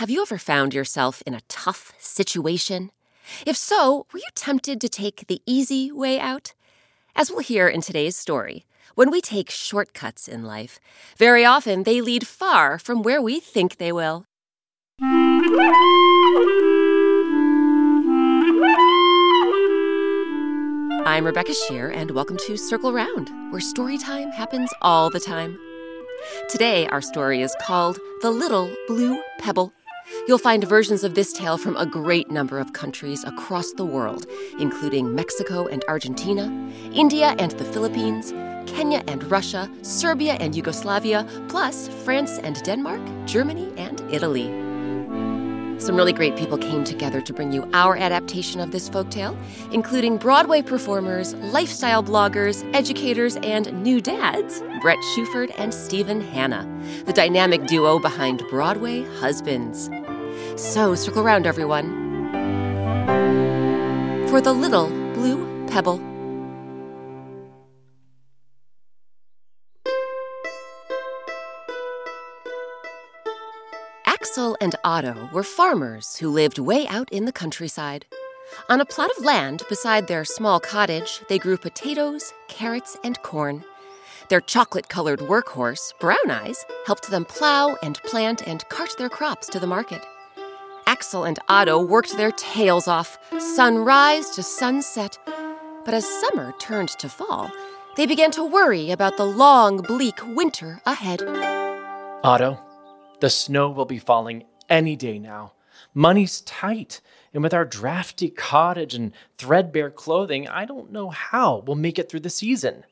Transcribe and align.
Have 0.00 0.08
you 0.08 0.22
ever 0.22 0.38
found 0.38 0.72
yourself 0.72 1.22
in 1.26 1.34
a 1.34 1.42
tough 1.46 1.92
situation? 1.98 2.90
If 3.44 3.54
so, 3.54 4.06
were 4.10 4.18
you 4.18 4.30
tempted 4.34 4.80
to 4.80 4.88
take 4.88 5.26
the 5.26 5.42
easy 5.44 5.92
way 5.92 6.18
out? 6.18 6.54
As 7.14 7.30
we'll 7.30 7.40
hear 7.40 7.68
in 7.68 7.82
today's 7.82 8.16
story, 8.16 8.64
when 8.94 9.10
we 9.10 9.20
take 9.20 9.50
shortcuts 9.50 10.26
in 10.26 10.42
life, 10.42 10.80
very 11.18 11.44
often 11.44 11.82
they 11.82 12.00
lead 12.00 12.26
far 12.26 12.78
from 12.78 13.02
where 13.02 13.20
we 13.20 13.40
think 13.40 13.76
they 13.76 13.92
will. 13.92 14.24
I'm 21.04 21.26
Rebecca 21.26 21.52
Sheir, 21.52 21.94
and 21.94 22.12
welcome 22.12 22.38
to 22.46 22.56
Circle 22.56 22.94
Round, 22.94 23.28
where 23.52 23.60
story 23.60 23.98
time 23.98 24.30
happens 24.30 24.70
all 24.80 25.10
the 25.10 25.20
time. 25.20 25.58
Today, 26.48 26.86
our 26.86 27.02
story 27.02 27.42
is 27.42 27.54
called 27.60 27.98
The 28.22 28.30
Little 28.30 28.74
Blue 28.86 29.22
Pebble. 29.38 29.74
You'll 30.26 30.38
find 30.38 30.62
versions 30.64 31.04
of 31.04 31.14
this 31.14 31.32
tale 31.32 31.58
from 31.58 31.76
a 31.76 31.86
great 31.86 32.30
number 32.30 32.58
of 32.58 32.72
countries 32.72 33.24
across 33.24 33.72
the 33.72 33.84
world, 33.84 34.26
including 34.58 35.14
Mexico 35.14 35.66
and 35.66 35.84
Argentina, 35.88 36.44
India 36.92 37.34
and 37.38 37.52
the 37.52 37.64
Philippines, 37.64 38.32
Kenya 38.70 39.02
and 39.08 39.22
Russia, 39.30 39.70
Serbia 39.82 40.34
and 40.34 40.54
Yugoslavia, 40.54 41.26
plus 41.48 41.88
France 42.04 42.38
and 42.38 42.62
Denmark, 42.62 43.00
Germany 43.26 43.72
and 43.76 44.00
Italy. 44.12 44.48
Some 45.80 45.96
really 45.96 46.12
great 46.12 46.36
people 46.36 46.58
came 46.58 46.84
together 46.84 47.22
to 47.22 47.32
bring 47.32 47.52
you 47.52 47.66
our 47.72 47.96
adaptation 47.96 48.60
of 48.60 48.70
this 48.70 48.90
folktale, 48.90 49.34
including 49.72 50.18
Broadway 50.18 50.60
performers, 50.60 51.32
lifestyle 51.36 52.04
bloggers, 52.04 52.68
educators, 52.74 53.36
and 53.36 53.72
new 53.82 53.98
dads, 53.98 54.62
Bret 54.82 54.98
Shuford 55.14 55.50
and 55.56 55.72
Stephen 55.72 56.20
Hanna, 56.20 56.68
the 57.06 57.14
dynamic 57.14 57.66
duo 57.66 57.98
behind 57.98 58.42
Broadway 58.50 59.04
Husbands. 59.20 59.88
So 60.60 60.94
circle 60.94 61.22
around, 61.22 61.46
everyone, 61.46 61.88
for 64.28 64.42
the 64.42 64.52
little 64.52 64.88
blue 65.14 65.66
pebble. 65.66 65.98
Axel 74.04 74.54
and 74.60 74.76
Otto 74.84 75.30
were 75.32 75.42
farmers 75.42 76.16
who 76.16 76.28
lived 76.28 76.58
way 76.58 76.86
out 76.88 77.10
in 77.10 77.24
the 77.24 77.32
countryside. 77.32 78.04
On 78.68 78.82
a 78.82 78.84
plot 78.84 79.10
of 79.16 79.24
land 79.24 79.62
beside 79.70 80.08
their 80.08 80.26
small 80.26 80.60
cottage, 80.60 81.22
they 81.30 81.38
grew 81.38 81.56
potatoes, 81.56 82.34
carrots, 82.48 82.98
and 83.02 83.20
corn. 83.22 83.64
Their 84.28 84.42
chocolate 84.42 84.90
colored 84.90 85.20
workhorse, 85.20 85.98
Brown 85.98 86.30
Eyes, 86.30 86.66
helped 86.84 87.10
them 87.10 87.24
plow 87.24 87.78
and 87.82 87.98
plant 88.02 88.46
and 88.46 88.68
cart 88.68 88.94
their 88.98 89.08
crops 89.08 89.48
to 89.48 89.58
the 89.58 89.66
market. 89.66 90.04
Axel 90.90 91.22
and 91.22 91.38
Otto 91.48 91.80
worked 91.80 92.16
their 92.16 92.32
tails 92.32 92.88
off, 92.88 93.16
sunrise 93.38 94.28
to 94.30 94.42
sunset. 94.42 95.16
But 95.84 95.94
as 95.94 96.04
summer 96.04 96.52
turned 96.58 96.88
to 96.98 97.08
fall, 97.08 97.48
they 97.96 98.06
began 98.06 98.32
to 98.32 98.42
worry 98.42 98.90
about 98.90 99.16
the 99.16 99.24
long, 99.24 99.82
bleak 99.82 100.18
winter 100.34 100.82
ahead. 100.84 101.22
Otto, 102.24 102.58
the 103.20 103.30
snow 103.30 103.70
will 103.70 103.84
be 103.84 104.00
falling 104.00 104.42
any 104.68 104.96
day 104.96 105.20
now. 105.20 105.52
Money's 105.94 106.40
tight, 106.40 107.00
and 107.32 107.40
with 107.40 107.54
our 107.54 107.64
drafty 107.64 108.28
cottage 108.28 108.92
and 108.92 109.12
threadbare 109.38 109.90
clothing, 109.90 110.48
I 110.48 110.64
don't 110.64 110.90
know 110.90 111.10
how 111.10 111.62
we'll 111.64 111.76
make 111.76 112.00
it 112.00 112.10
through 112.10 112.26
the 112.26 112.30
season. 112.30 112.84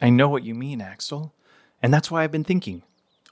I 0.00 0.10
know 0.10 0.28
what 0.28 0.44
you 0.44 0.54
mean, 0.54 0.80
Axel. 0.80 1.34
And 1.82 1.92
that's 1.92 2.12
why 2.12 2.22
I've 2.22 2.30
been 2.30 2.44
thinking 2.44 2.84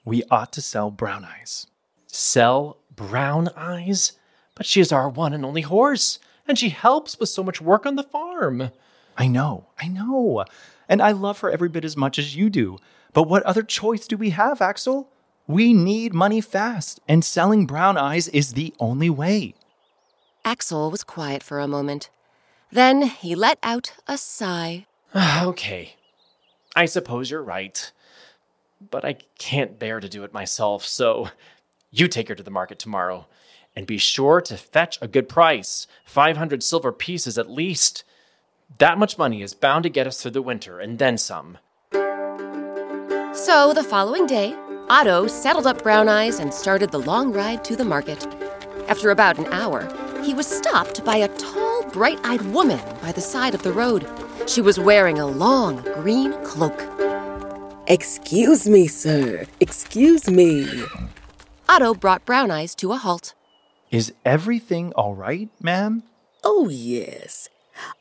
we 0.05 0.25
ought 0.29 0.53
to 0.55 0.61
sell 0.61 0.91
Brown 0.91 1.25
Eyes. 1.25 1.69
Sell 2.09 2.79
Brown 2.99 3.49
Eyes? 3.57 4.13
But 4.55 4.67
she 4.67 4.81
is 4.81 4.91
our 4.91 5.09
one 5.09 5.33
and 5.33 5.45
only 5.45 5.63
horse, 5.63 6.19
and 6.47 6.59
she 6.59 6.71
helps 6.71 7.19
with 7.19 7.29
so 7.29 7.45
much 7.45 7.61
work 7.61 7.87
on 7.87 7.95
the 7.95 8.03
farm. 8.03 8.71
I 9.17 9.29
know, 9.29 9.67
I 9.79 9.87
know. 9.87 10.45
And 10.89 11.01
I 11.01 11.13
love 11.13 11.41
her 11.41 11.51
every 11.51 11.69
bit 11.69 11.85
as 11.85 11.97
much 11.97 12.19
as 12.19 12.35
you 12.35 12.51
do. 12.51 12.79
But 13.13 13.29
what 13.29 13.45
other 13.45 13.63
choice 13.63 14.07
do 14.07 14.17
we 14.17 14.31
have, 14.31 14.61
Axel? 14.61 15.09
We 15.47 15.73
need 15.73 16.13
money 16.13 16.41
fast, 16.41 17.01
and 17.09 17.25
selling 17.25 17.67
Brown 17.67 17.97
Eyes 17.97 18.29
is 18.29 18.53
the 18.53 18.75
only 18.81 19.09
way. 19.09 19.55
Axel 20.45 20.91
was 20.91 21.05
quiet 21.05 21.43
for 21.43 21.61
a 21.61 21.69
moment. 21.69 22.11
Then 22.71 23.03
he 23.03 23.35
let 23.35 23.59
out 23.63 23.93
a 24.07 24.19
sigh. 24.19 24.87
okay. 25.17 25.95
I 26.77 26.87
suppose 26.87 27.31
you're 27.31 27.43
right. 27.43 27.93
But 28.91 29.05
I 29.05 29.17
can't 29.39 29.79
bear 29.79 30.01
to 30.01 30.09
do 30.09 30.25
it 30.25 30.33
myself, 30.33 30.85
so 30.85 31.31
you 31.91 32.09
take 32.09 32.29
her 32.29 32.35
to 32.35 32.43
the 32.43 32.51
market 32.51 32.79
tomorrow. 32.79 33.27
And 33.77 33.87
be 33.87 33.99
sure 33.99 34.41
to 34.41 34.57
fetch 34.57 34.99
a 35.01 35.07
good 35.07 35.29
price 35.29 35.87
500 36.05 36.63
silver 36.63 36.91
pieces 36.91 37.39
at 37.39 37.51
least. 37.51 38.03
That 38.79 38.99
much 38.99 39.19
money 39.19 39.43
is 39.43 39.55
bound 39.55 39.85
to 39.85 39.89
get 39.89 40.07
us 40.07 40.21
through 40.21 40.33
the 40.33 40.43
winter, 40.43 40.81
and 40.81 40.99
then 40.99 41.17
some. 41.17 41.59
So 43.33 43.73
the 43.73 43.87
following 43.89 44.27
day, 44.27 44.55
Otto 44.89 45.27
saddled 45.27 45.67
up 45.67 45.83
Brown 45.83 46.09
Eyes 46.09 46.39
and 46.41 46.53
started 46.53 46.91
the 46.91 46.99
long 46.99 47.33
ride 47.33 47.63
to 47.65 47.77
the 47.77 47.85
market. 47.85 48.27
After 48.89 49.11
about 49.11 49.39
an 49.39 49.47
hour, 49.53 49.87
he 50.25 50.35
was 50.35 50.47
stopped 50.47 51.05
by 51.05 51.17
a 51.17 51.29
tall, 51.37 51.85
bright 51.91 52.19
eyed 52.25 52.43
woman 52.43 52.81
by 53.01 53.13
the 53.13 53.21
side 53.21 53.55
of 53.55 53.63
the 53.63 53.73
road. 53.73 54.09
She 54.47 54.61
was 54.61 54.79
wearing 54.79 55.19
a 55.19 55.27
long 55.27 55.83
green 55.95 56.33
cloak. 56.43 56.83
Excuse 57.87 58.69
me, 58.69 58.87
sir. 58.87 59.47
Excuse 59.61 60.29
me. 60.29 60.85
Otto 61.69 61.95
brought 61.95 62.25
Brown 62.25 62.51
Eyes 62.51 62.75
to 62.77 62.93
a 62.93 62.97
halt. 62.97 63.35
Is 63.91 64.13
everything 64.25 64.93
all 64.95 65.15
right, 65.15 65.51
ma'am? 65.61 66.03
Oh, 66.43 66.69
yes. 66.69 67.49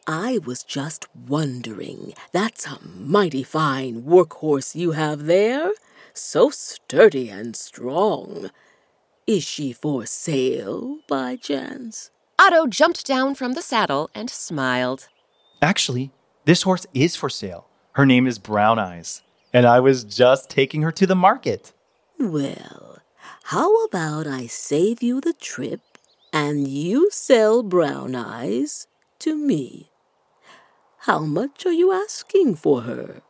I 0.07 0.39
was 0.45 0.63
just 0.63 1.05
wondering. 1.27 2.13
That's 2.31 2.65
a 2.65 2.79
mighty 2.85 3.43
fine 3.43 4.03
workhorse 4.03 4.75
you 4.75 4.91
have 4.91 5.25
there. 5.25 5.71
So 6.13 6.49
sturdy 6.49 7.29
and 7.29 7.55
strong. 7.55 8.49
Is 9.27 9.43
she 9.43 9.73
for 9.73 10.05
sale, 10.05 10.99
by 11.07 11.35
chance? 11.35 12.11
Otto 12.39 12.67
jumped 12.67 13.05
down 13.05 13.35
from 13.35 13.53
the 13.53 13.61
saddle 13.61 14.09
and 14.15 14.29
smiled. 14.29 15.09
Actually, 15.61 16.11
this 16.45 16.61
horse 16.63 16.85
is 16.93 17.15
for 17.15 17.29
sale. 17.29 17.67
Her 17.93 18.05
name 18.05 18.27
is 18.27 18.39
Brown 18.39 18.79
Eyes, 18.79 19.23
and 19.53 19.65
I 19.65 19.79
was 19.79 20.03
just 20.03 20.49
taking 20.49 20.83
her 20.83 20.91
to 20.93 21.05
the 21.05 21.15
market. 21.15 21.73
Well, 22.19 22.96
how 23.47 23.73
about 23.85 24.27
I 24.27 24.45
save 24.45 25.01
you 25.01 25.21
the 25.21 25.31
trip 25.31 25.79
and 26.33 26.67
you 26.67 27.09
sell 27.11 27.63
Brown 27.63 28.13
Eyes 28.13 28.87
to 29.19 29.37
me? 29.37 29.89
How 30.99 31.19
much 31.19 31.65
are 31.65 31.71
you 31.71 31.93
asking 31.93 32.55
for 32.55 32.81
her? 32.81 33.21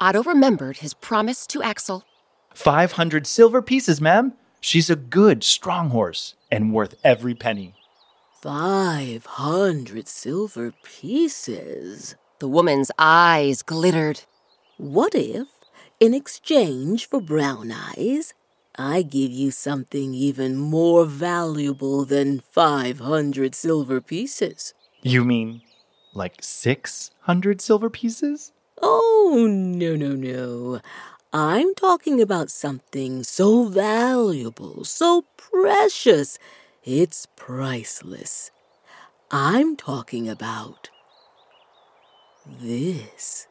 Otto 0.00 0.24
remembered 0.24 0.78
his 0.78 0.92
promise 0.92 1.46
to 1.46 1.62
Axel. 1.62 2.04
500 2.52 3.28
silver 3.28 3.62
pieces, 3.62 4.00
ma'am. 4.00 4.32
She's 4.60 4.90
a 4.90 4.96
good, 4.96 5.44
strong 5.44 5.90
horse 5.90 6.34
and 6.50 6.74
worth 6.74 6.96
every 7.04 7.36
penny. 7.36 7.74
Five 8.42 9.24
hundred 9.24 10.08
silver 10.08 10.72
pieces. 10.82 12.16
The 12.40 12.48
woman's 12.48 12.90
eyes 12.98 13.62
glittered. 13.62 14.22
What 14.78 15.14
if, 15.14 15.46
in 16.00 16.12
exchange 16.12 17.08
for 17.08 17.20
brown 17.20 17.70
eyes, 17.70 18.34
I 18.80 19.02
give 19.02 19.30
you 19.30 19.50
something 19.50 20.14
even 20.14 20.56
more 20.56 21.04
valuable 21.04 22.06
than 22.06 22.40
500 22.40 23.54
silver 23.54 24.00
pieces? 24.00 24.72
You 25.02 25.22
mean 25.22 25.60
like 26.14 26.36
600 26.40 27.60
silver 27.60 27.90
pieces? 27.90 28.52
Oh, 28.80 29.46
no, 29.50 29.96
no, 29.96 30.14
no. 30.14 30.80
I'm 31.30 31.74
talking 31.74 32.22
about 32.22 32.50
something 32.50 33.22
so 33.22 33.64
valuable, 33.64 34.84
so 34.84 35.26
precious, 35.36 36.38
it's 36.82 37.26
priceless. 37.36 38.50
I'm 39.30 39.76
talking 39.76 40.26
about 40.26 40.88
this. 42.46 43.46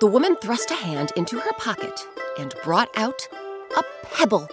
The 0.00 0.08
woman 0.08 0.34
thrust 0.36 0.72
a 0.72 0.74
hand 0.74 1.12
into 1.14 1.38
her 1.38 1.52
pocket 1.52 2.06
and 2.36 2.52
brought 2.64 2.90
out 2.96 3.28
a 3.76 3.82
pebble. 4.02 4.48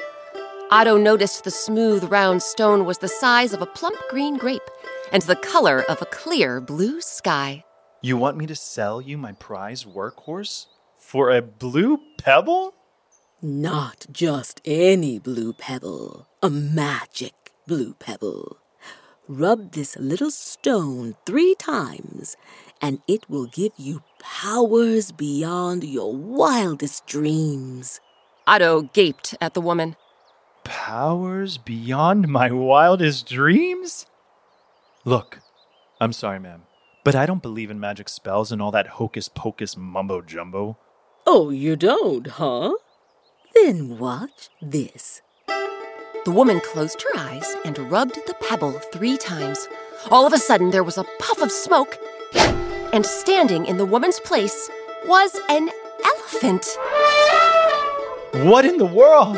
Otto 0.71 0.97
noticed 0.97 1.43
the 1.43 1.51
smooth, 1.51 2.03
round 2.05 2.41
stone 2.41 2.85
was 2.85 2.97
the 2.97 3.07
size 3.07 3.53
of 3.53 3.61
a 3.61 3.65
plump 3.67 3.97
green 4.09 4.37
grape 4.37 4.69
and 5.11 5.21
the 5.23 5.35
color 5.35 5.83
of 5.87 6.01
a 6.01 6.07
clear 6.07 6.59
blue 6.59 6.99
sky. 7.01 7.63
You 8.01 8.17
want 8.17 8.37
me 8.37 8.45
to 8.47 8.55
sell 8.55 9.01
you 9.01 9.17
my 9.17 9.31
prize 9.33 9.85
workhorse 9.85 10.67
for 10.97 11.31
a 11.31 11.41
blue 11.41 11.99
pebble? 12.17 12.73
Not 13.41 14.05
just 14.11 14.61
any 14.65 15.19
blue 15.19 15.53
pebble, 15.53 16.27
a 16.41 16.49
magic 16.49 17.33
blue 17.67 17.93
pebble. 17.93 18.57
Rub 19.27 19.71
this 19.71 19.95
little 19.97 20.29
stone 20.31 21.15
three 21.25 21.55
times, 21.55 22.37
and 22.81 22.99
it 23.07 23.29
will 23.29 23.47
give 23.47 23.71
you 23.77 24.03
powers 24.19 25.11
beyond 25.11 25.83
your 25.83 26.15
wildest 26.15 27.07
dreams. 27.07 27.99
Otto 28.47 28.83
gaped 28.93 29.35
at 29.41 29.53
the 29.53 29.61
woman. 29.61 29.95
Powers 30.63 31.57
beyond 31.57 32.27
my 32.27 32.51
wildest 32.51 33.27
dreams? 33.27 34.05
Look, 35.03 35.39
I'm 35.99 36.13
sorry, 36.13 36.39
ma'am, 36.39 36.63
but 37.03 37.15
I 37.15 37.25
don't 37.25 37.41
believe 37.41 37.71
in 37.71 37.79
magic 37.79 38.09
spells 38.09 38.51
and 38.51 38.61
all 38.61 38.71
that 38.71 38.87
hocus 38.87 39.29
pocus 39.29 39.75
mumbo 39.77 40.21
jumbo. 40.21 40.77
Oh, 41.27 41.49
you 41.49 41.75
don't, 41.75 42.27
huh? 42.27 42.73
Then 43.53 43.97
watch 43.97 44.49
this. 44.61 45.21
The 46.25 46.31
woman 46.31 46.59
closed 46.59 47.01
her 47.03 47.19
eyes 47.19 47.55
and 47.63 47.77
rubbed 47.91 48.15
the 48.27 48.33
pebble 48.41 48.73
three 48.91 49.17
times. 49.17 49.67
All 50.09 50.25
of 50.25 50.33
a 50.33 50.39
sudden, 50.39 50.71
there 50.71 50.83
was 50.83 50.97
a 50.97 51.05
puff 51.19 51.41
of 51.41 51.51
smoke, 51.51 51.97
and 52.93 53.05
standing 53.05 53.65
in 53.65 53.77
the 53.77 53.85
woman's 53.85 54.19
place 54.19 54.69
was 55.05 55.39
an 55.49 55.69
elephant. 56.03 56.65
What 58.43 58.65
in 58.65 58.77
the 58.77 58.85
world? 58.85 59.37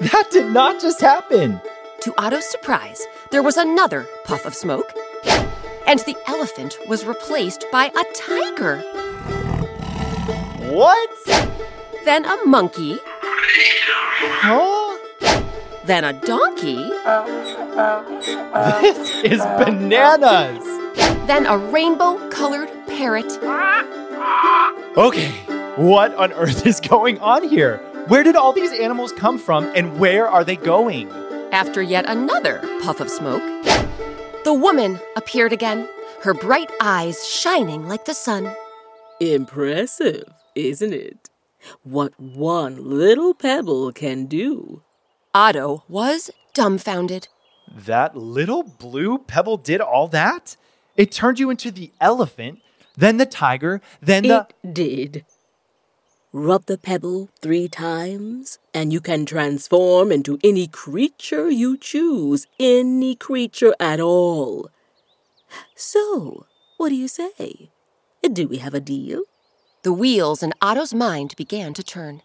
That 0.00 0.26
did 0.30 0.52
not 0.52 0.80
just 0.80 1.00
happen. 1.00 1.60
To 2.00 2.14
Otto's 2.18 2.44
surprise, 2.50 3.02
there 3.30 3.42
was 3.42 3.56
another 3.56 4.06
puff 4.24 4.44
of 4.44 4.54
smoke, 4.54 4.92
and 5.86 5.98
the 6.00 6.16
elephant 6.28 6.76
was 6.86 7.04
replaced 7.06 7.64
by 7.72 7.86
a 7.86 8.04
tiger, 8.14 8.78
What? 10.70 11.10
then 12.04 12.24
a 12.26 12.36
monkey, 12.44 12.98
Huh? 14.42 14.98
then 15.86 16.04
a 16.04 16.12
donkey, 16.12 16.76
This 18.82 19.24
is 19.24 19.40
bananas. 19.40 20.62
then 21.26 21.46
a 21.46 21.56
rainbow 21.56 22.18
colored 22.28 22.70
parrot. 22.86 23.32
Okay, 24.96 25.30
what 25.76 26.14
on 26.16 26.32
earth 26.34 26.66
is 26.66 26.80
going 26.80 27.18
on 27.20 27.48
here? 27.48 27.80
Where 28.08 28.22
did 28.22 28.36
all 28.36 28.52
these 28.52 28.72
animals 28.72 29.10
come 29.10 29.36
from 29.36 29.64
and 29.74 29.98
where 29.98 30.28
are 30.28 30.44
they 30.44 30.54
going? 30.54 31.10
After 31.50 31.82
yet 31.82 32.08
another 32.08 32.60
puff 32.80 33.00
of 33.00 33.10
smoke, 33.10 33.42
the 34.44 34.54
woman 34.54 35.00
appeared 35.16 35.52
again, 35.52 35.88
her 36.22 36.32
bright 36.32 36.70
eyes 36.80 37.26
shining 37.26 37.88
like 37.88 38.04
the 38.04 38.14
sun. 38.14 38.54
Impressive, 39.18 40.22
isn't 40.54 40.92
it? 40.92 41.30
What 41.82 42.12
one 42.20 42.76
little 42.96 43.34
pebble 43.34 43.90
can 43.90 44.26
do. 44.26 44.82
Otto 45.34 45.82
was 45.88 46.30
dumbfounded. 46.54 47.26
That 47.74 48.16
little 48.16 48.62
blue 48.62 49.18
pebble 49.18 49.56
did 49.56 49.80
all 49.80 50.06
that? 50.08 50.56
It 50.96 51.10
turned 51.10 51.40
you 51.40 51.50
into 51.50 51.72
the 51.72 51.90
elephant, 52.00 52.60
then 52.96 53.16
the 53.16 53.26
tiger, 53.26 53.80
then 54.00 54.22
the. 54.22 54.46
It 54.62 54.74
did. 54.74 55.24
Rub 56.32 56.66
the 56.66 56.76
pebble 56.76 57.30
three 57.40 57.68
times, 57.68 58.58
and 58.74 58.92
you 58.92 59.00
can 59.00 59.24
transform 59.24 60.10
into 60.10 60.38
any 60.42 60.66
creature 60.66 61.48
you 61.48 61.78
choose, 61.78 62.46
any 62.58 63.14
creature 63.14 63.74
at 63.78 64.00
all. 64.00 64.68
So, 65.74 66.46
what 66.76 66.88
do 66.90 66.96
you 66.96 67.08
say? 67.08 67.70
Do 68.22 68.48
we 68.48 68.58
have 68.58 68.74
a 68.74 68.80
deal? 68.80 69.22
The 69.82 69.92
wheels 69.92 70.42
in 70.42 70.52
Otto's 70.60 70.92
mind 70.92 71.36
began 71.36 71.72
to 71.74 71.82
turn. 71.82 72.22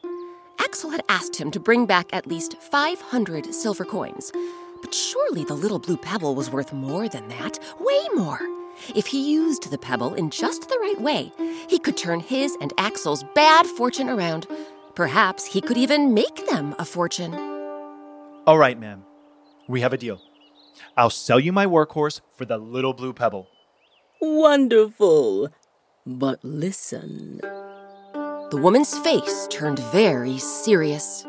Axel 0.59 0.89
had 0.89 1.03
asked 1.07 1.35
him 1.35 1.51
to 1.51 1.59
bring 1.59 1.85
back 1.85 2.09
at 2.11 2.25
least 2.25 2.59
500 2.59 3.53
silver 3.53 3.85
coins. 3.85 4.31
But 4.81 4.95
surely 4.95 5.43
the 5.43 5.53
little 5.53 5.79
blue 5.79 5.97
pebble 5.97 6.33
was 6.33 6.49
worth 6.49 6.73
more 6.73 7.07
than 7.07 7.27
that, 7.29 7.59
way 7.79 8.07
more. 8.15 8.39
If 8.95 9.07
he 9.07 9.31
used 9.31 9.69
the 9.69 9.77
pebble 9.77 10.13
in 10.15 10.29
just 10.29 10.69
the 10.69 10.77
right 10.79 10.99
way, 10.99 11.31
he 11.67 11.79
could 11.79 11.97
turn 11.97 12.19
his 12.19 12.55
and 12.61 12.73
Axel's 12.77 13.23
bad 13.35 13.65
fortune 13.65 14.09
around. 14.09 14.47
Perhaps 14.95 15.45
he 15.45 15.61
could 15.61 15.77
even 15.77 16.13
make 16.13 16.47
them 16.49 16.75
a 16.79 16.85
fortune. 16.85 17.33
All 18.47 18.57
right, 18.57 18.77
ma'am. 18.79 19.03
We 19.67 19.81
have 19.81 19.93
a 19.93 19.97
deal. 19.97 20.21
I'll 20.97 21.09
sell 21.09 21.39
you 21.39 21.53
my 21.53 21.65
workhorse 21.65 22.21
for 22.35 22.45
the 22.45 22.57
little 22.57 22.93
blue 22.93 23.13
pebble. 23.13 23.47
Wonderful. 24.19 25.49
But 26.05 26.39
listen, 26.43 27.39
The 27.43 28.59
woman's 28.61 28.97
face 28.99 29.47
turned 29.49 29.79
very 29.91 30.37
serious. 30.39 31.25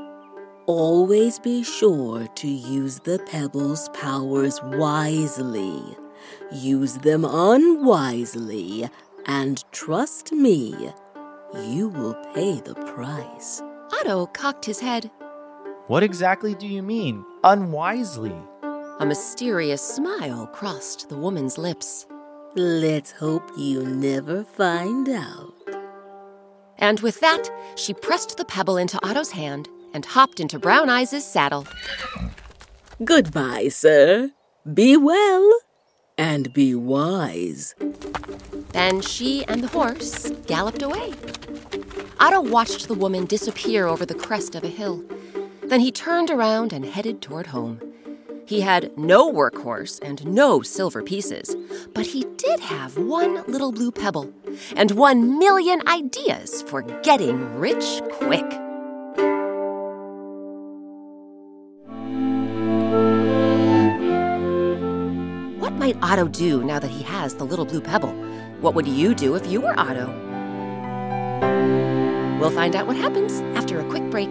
always 0.66 1.38
be 1.40 1.62
sure 1.62 2.26
to 2.36 2.48
use 2.48 2.98
the 3.00 3.18
pebble's 3.26 3.88
powers 3.90 4.60
wisely. 4.62 5.80
Use 6.50 6.98
them 6.98 7.24
unwisely, 7.24 8.88
and 9.26 9.64
trust 9.72 10.32
me, 10.32 10.92
you 11.66 11.88
will 11.88 12.14
pay 12.34 12.60
the 12.60 12.74
price. 12.74 13.62
Otto 13.92 14.26
cocked 14.26 14.64
his 14.64 14.80
head. 14.80 15.10
What 15.86 16.02
exactly 16.02 16.54
do 16.54 16.66
you 16.66 16.82
mean? 16.82 17.24
Unwisely. 17.44 18.34
A 19.00 19.06
mysterious 19.06 19.82
smile 19.82 20.46
crossed 20.46 21.08
the 21.08 21.16
woman's 21.16 21.58
lips. 21.58 22.06
Let's 22.54 23.10
hope 23.10 23.50
you 23.56 23.82
never 23.82 24.44
find 24.44 25.08
out. 25.08 25.54
And 26.78 27.00
with 27.00 27.20
that, 27.20 27.48
she 27.76 27.94
pressed 27.94 28.36
the 28.36 28.44
pebble 28.44 28.76
into 28.76 28.98
Otto's 29.06 29.30
hand 29.30 29.68
and 29.94 30.04
hopped 30.04 30.40
into 30.40 30.58
Brown 30.58 30.88
Eyes' 30.88 31.24
saddle. 31.24 31.66
Goodbye, 33.04 33.68
sir. 33.68 34.30
Be 34.72 34.96
well 34.96 35.52
and 36.18 36.52
be 36.52 36.74
wise. 36.74 37.74
Then 38.72 39.00
she 39.00 39.44
and 39.46 39.62
the 39.62 39.68
horse 39.68 40.30
galloped 40.46 40.82
away. 40.82 41.12
Otto 42.20 42.40
watched 42.40 42.88
the 42.88 42.94
woman 42.94 43.26
disappear 43.26 43.86
over 43.86 44.06
the 44.06 44.14
crest 44.14 44.54
of 44.54 44.64
a 44.64 44.68
hill. 44.68 45.04
Then 45.64 45.80
he 45.80 45.90
turned 45.90 46.30
around 46.30 46.72
and 46.72 46.84
headed 46.84 47.20
toward 47.20 47.48
home. 47.48 47.80
He 48.46 48.60
had 48.60 48.96
no 48.98 49.32
workhorse 49.32 49.98
and 50.02 50.24
no 50.26 50.62
silver 50.62 51.02
pieces, 51.02 51.56
but 51.94 52.06
he 52.06 52.24
did 52.36 52.60
have 52.60 52.98
one 52.98 53.42
little 53.44 53.72
blue 53.72 53.90
pebble 53.90 54.32
and 54.76 54.90
one 54.90 55.38
million 55.38 55.86
ideas 55.88 56.62
for 56.62 56.82
getting 57.02 57.58
rich 57.58 58.02
quick. 58.10 58.44
Might 65.82 66.00
Otto 66.00 66.28
do 66.28 66.62
now 66.62 66.78
that 66.78 66.92
he 66.92 67.02
has 67.02 67.34
the 67.34 67.42
little 67.42 67.64
blue 67.64 67.80
pebble? 67.80 68.12
What 68.60 68.76
would 68.76 68.86
you 68.86 69.16
do 69.16 69.34
if 69.34 69.44
you 69.48 69.60
were 69.60 69.74
Otto? 69.76 70.06
We'll 72.38 72.52
find 72.52 72.76
out 72.76 72.86
what 72.86 72.96
happens 72.96 73.40
after 73.58 73.80
a 73.80 73.84
quick 73.90 74.08
break. 74.08 74.30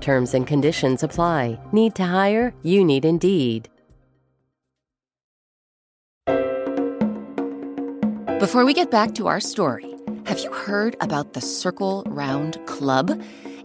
Terms 0.00 0.34
and 0.34 0.46
conditions 0.46 1.02
apply. 1.02 1.58
Need 1.72 1.94
to 1.96 2.04
hire? 2.04 2.54
You 2.62 2.84
need 2.84 3.04
Indeed. 3.04 3.68
Before 8.40 8.64
we 8.64 8.72
get 8.72 8.92
back 8.92 9.16
to 9.16 9.26
our 9.26 9.40
story, 9.40 9.96
have 10.26 10.38
you 10.38 10.52
heard 10.52 10.96
about 11.00 11.32
the 11.32 11.40
Circle 11.40 12.04
Round 12.06 12.64
Club? 12.66 13.20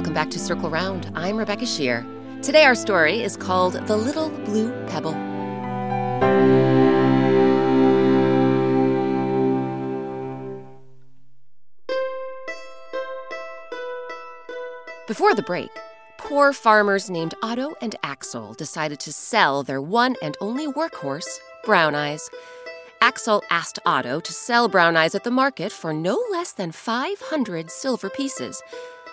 Welcome 0.00 0.14
back 0.14 0.30
to 0.30 0.38
Circle 0.38 0.70
Round. 0.70 1.12
I'm 1.14 1.36
Rebecca 1.36 1.66
Sheir. 1.66 2.06
Today 2.42 2.64
our 2.64 2.74
story 2.74 3.22
is 3.22 3.36
called 3.36 3.74
The 3.86 3.98
Little 3.98 4.30
Blue 4.30 4.70
Pebble. 4.86 5.12
Before 15.06 15.34
the 15.34 15.42
break, 15.42 15.68
poor 16.16 16.54
farmers 16.54 17.10
named 17.10 17.34
Otto 17.42 17.74
and 17.82 17.94
Axel 18.02 18.54
decided 18.54 19.00
to 19.00 19.12
sell 19.12 19.62
their 19.62 19.82
one 19.82 20.16
and 20.22 20.34
only 20.40 20.66
workhorse, 20.66 21.28
Brown 21.62 21.94
Eyes. 21.94 22.30
Axel 23.02 23.42
asked 23.50 23.78
Otto 23.84 24.20
to 24.20 24.32
sell 24.32 24.66
Brown 24.66 24.96
Eyes 24.96 25.14
at 25.14 25.24
the 25.24 25.30
market 25.30 25.72
for 25.72 25.92
no 25.92 26.22
less 26.30 26.52
than 26.52 26.72
500 26.72 27.70
silver 27.70 28.08
pieces. 28.08 28.62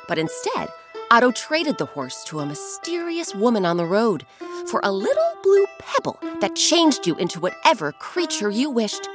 But 0.08 0.18
instead, 0.18 0.70
Otto 1.12 1.32
traded 1.32 1.78
the 1.78 1.86
horse 1.86 2.24
to 2.26 2.40
a 2.40 2.46
mysterious 2.46 3.34
woman 3.34 3.66
on 3.66 3.78
the 3.78 3.86
road 3.86 4.26
for 4.70 4.82
a 4.84 4.92
little 4.92 5.38
blue 5.44 5.66
pebble 5.80 6.20
that 6.42 6.56
changed 6.56 7.08
you 7.08 7.16
into 7.16 7.40
whatever 7.40 7.92
creature 7.94 8.50
you 8.50 8.70
wished. 8.70 9.08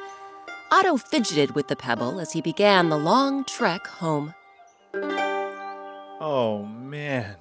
Otto 0.70 0.96
fidgeted 0.96 1.54
with 1.54 1.68
the 1.68 1.76
pebble 1.76 2.18
as 2.18 2.32
he 2.32 2.40
began 2.40 2.88
the 2.88 2.96
long 2.96 3.44
trek 3.44 3.86
home. 3.86 4.34
Oh 4.94 6.64
man, 6.64 7.36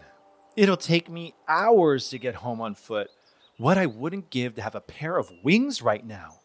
it'll 0.58 0.76
take 0.76 1.10
me 1.10 1.34
hours 1.48 2.10
to 2.10 2.20
get 2.20 2.36
home 2.36 2.60
on 2.60 2.76
foot. 2.76 3.10
What 3.58 3.78
I 3.78 3.86
wouldn't 3.86 4.32
give 4.32 4.56
to 4.56 4.62
have 4.62 4.76
a 4.76 4.82
pair 4.82 5.18
of 5.18 5.32
wings 5.44 5.82
right 5.82 6.06
now. 6.06 6.40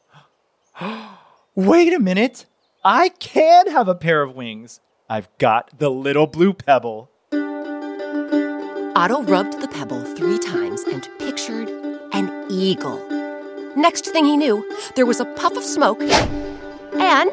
Wait 1.54 1.92
a 1.92 1.98
minute. 1.98 2.46
I 2.84 3.08
can 3.08 3.70
have 3.70 3.88
a 3.88 3.94
pair 3.94 4.22
of 4.22 4.36
wings. 4.36 4.80
I've 5.08 5.28
got 5.38 5.78
the 5.78 5.88
little 5.88 6.26
blue 6.26 6.52
pebble. 6.52 7.12
Otto 8.96 9.22
rubbed 9.22 9.60
the 9.60 9.68
pebble 9.68 10.02
three 10.16 10.36
times 10.36 10.82
and 10.82 11.08
pictured 11.20 11.68
an 12.12 12.46
eagle. 12.50 13.00
Next 13.76 14.06
thing 14.06 14.24
he 14.24 14.36
knew, 14.36 14.68
there 14.96 15.06
was 15.06 15.20
a 15.20 15.24
puff 15.24 15.56
of 15.56 15.62
smoke, 15.62 16.02
and 16.02 17.32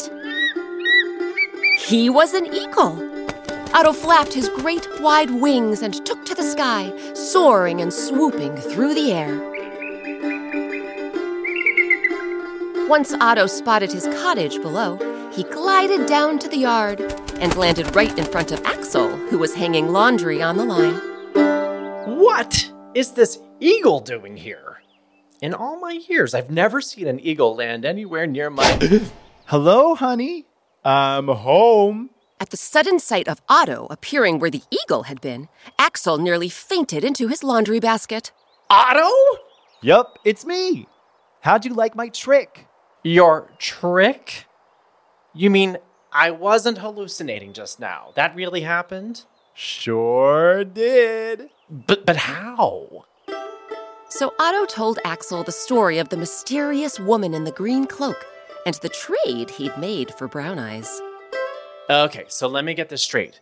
he 1.80 2.12
was 2.12 2.36
an 2.36 2.46
eagle. 2.53 3.10
Otto 3.74 3.92
flapped 3.92 4.34
his 4.34 4.50
great 4.50 4.88
wide 5.01 5.32
wings 5.32 5.82
and 5.82 6.06
took 6.06 6.24
to 6.25 6.36
the 6.36 6.44
sky, 6.44 6.94
soaring 7.15 7.82
and 7.82 7.92
swooping 7.92 8.56
through 8.56 8.94
the 8.94 9.12
air. 9.12 9.39
Once 12.88 13.15
Otto 13.20 13.48
spotted 13.48 13.92
his 13.92 14.06
cottage 14.22 14.62
below, 14.62 15.00
he 15.35 15.43
glided 15.43 16.05
down 16.05 16.37
to 16.39 16.47
the 16.47 16.57
yard 16.57 17.01
and 17.39 17.55
landed 17.55 17.95
right 17.95 18.15
in 18.17 18.25
front 18.25 18.51
of 18.51 18.63
Axel, 18.65 19.09
who 19.09 19.39
was 19.39 19.55
hanging 19.55 19.89
laundry 19.89 20.41
on 20.43 20.57
the 20.57 20.65
line. 20.65 20.99
What 22.19 22.71
is 22.93 23.11
this 23.11 23.39
eagle 23.59 23.99
doing 23.99 24.37
here? 24.37 24.81
In 25.41 25.53
all 25.53 25.79
my 25.79 25.93
years, 26.07 26.33
I've 26.33 26.51
never 26.51 26.81
seen 26.81 27.07
an 27.07 27.19
eagle 27.19 27.55
land 27.55 27.83
anywhere 27.83 28.27
near 28.27 28.49
my. 28.49 28.79
Hello, 29.45 29.95
honey. 29.95 30.45
I'm 30.85 31.27
home. 31.27 32.11
At 32.39 32.51
the 32.51 32.57
sudden 32.57 32.99
sight 32.99 33.27
of 33.27 33.41
Otto 33.49 33.87
appearing 33.89 34.39
where 34.39 34.51
the 34.51 34.63
eagle 34.69 35.03
had 35.03 35.19
been, 35.19 35.49
Axel 35.79 36.17
nearly 36.17 36.49
fainted 36.49 37.03
into 37.03 37.27
his 37.27 37.43
laundry 37.43 37.79
basket. 37.79 38.31
Otto? 38.69 39.09
Yup, 39.81 40.19
it's 40.23 40.45
me. 40.45 40.87
How'd 41.41 41.65
you 41.65 41.73
like 41.73 41.95
my 41.95 42.09
trick? 42.09 42.67
Your 43.03 43.51
trick? 43.57 44.45
You 45.33 45.49
mean 45.49 45.77
I 46.11 46.31
wasn't 46.31 46.77
hallucinating 46.79 47.53
just 47.53 47.79
now? 47.79 48.11
That 48.15 48.35
really 48.35 48.61
happened? 48.61 49.23
Sure 49.53 50.63
did. 50.63 51.49
But 51.69 52.05
but 52.05 52.17
how? 52.17 53.05
So 54.09 54.33
Otto 54.39 54.65
told 54.65 54.99
Axel 55.03 55.43
the 55.43 55.51
story 55.51 55.97
of 55.97 56.09
the 56.09 56.17
mysterious 56.17 56.99
woman 56.99 57.33
in 57.33 57.45
the 57.45 57.51
green 57.51 57.85
cloak 57.87 58.25
and 58.65 58.75
the 58.75 58.89
trade 58.89 59.49
he'd 59.51 59.75
made 59.77 60.13
for 60.13 60.27
Brown 60.27 60.59
Eyes. 60.59 61.01
Okay, 61.89 62.25
so 62.27 62.47
let 62.47 62.63
me 62.63 62.73
get 62.75 62.89
this 62.89 63.01
straight. 63.01 63.41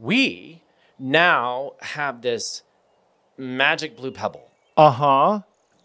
We 0.00 0.62
now 0.98 1.72
have 1.80 2.22
this 2.22 2.62
magic 3.36 3.96
blue 3.96 4.10
pebble, 4.10 4.48
Uh 4.76 4.90
huh. 4.90 5.40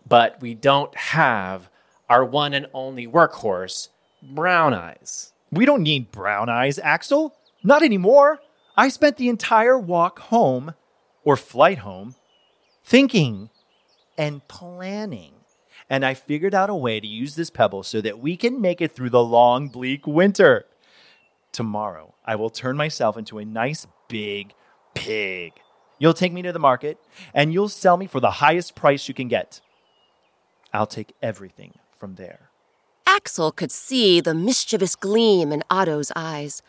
but 0.07 0.39
we 0.41 0.53
don't 0.53 0.95
have 0.95 1.69
our 2.09 2.23
one 2.25 2.53
and 2.53 2.67
only 2.73 3.05
workhorse, 3.07 3.89
Brown 4.23 4.73
Eyes. 4.73 5.33
We 5.51 5.65
don't 5.65 5.83
need 5.83 6.11
brown 6.11 6.49
eyes, 6.49 6.79
Axel. 6.79 7.35
Not 7.63 7.83
anymore. 7.83 8.39
I 8.77 8.89
spent 8.89 9.17
the 9.17 9.29
entire 9.29 9.77
walk 9.77 10.19
home, 10.19 10.73
or 11.23 11.37
flight 11.37 11.79
home, 11.79 12.15
thinking 12.83 13.49
and 14.17 14.47
planning. 14.47 15.33
And 15.89 16.05
I 16.05 16.13
figured 16.13 16.55
out 16.55 16.69
a 16.69 16.75
way 16.75 16.99
to 16.99 17.07
use 17.07 17.35
this 17.35 17.49
pebble 17.49 17.83
so 17.83 18.01
that 18.01 18.19
we 18.19 18.37
can 18.37 18.61
make 18.61 18.81
it 18.81 18.93
through 18.93 19.09
the 19.09 19.23
long, 19.23 19.67
bleak 19.67 20.07
winter. 20.07 20.65
Tomorrow, 21.51 22.15
I 22.25 22.35
will 22.35 22.49
turn 22.49 22.77
myself 22.77 23.17
into 23.17 23.39
a 23.39 23.45
nice 23.45 23.85
big 24.07 24.53
pig. 24.93 25.53
You'll 25.99 26.13
take 26.13 26.31
me 26.31 26.41
to 26.43 26.53
the 26.53 26.59
market 26.59 26.97
and 27.33 27.51
you'll 27.51 27.69
sell 27.69 27.97
me 27.97 28.07
for 28.07 28.19
the 28.21 28.31
highest 28.31 28.73
price 28.73 29.07
you 29.07 29.13
can 29.13 29.27
get. 29.27 29.59
I'll 30.73 30.87
take 30.87 31.13
everything 31.21 31.73
from 31.91 32.15
there. 32.15 32.50
Axel 33.13 33.51
could 33.51 33.73
see 33.73 34.21
the 34.21 34.33
mischievous 34.33 34.95
gleam 34.95 35.51
in 35.51 35.65
Otto's 35.69 36.13
eyes, 36.15 36.61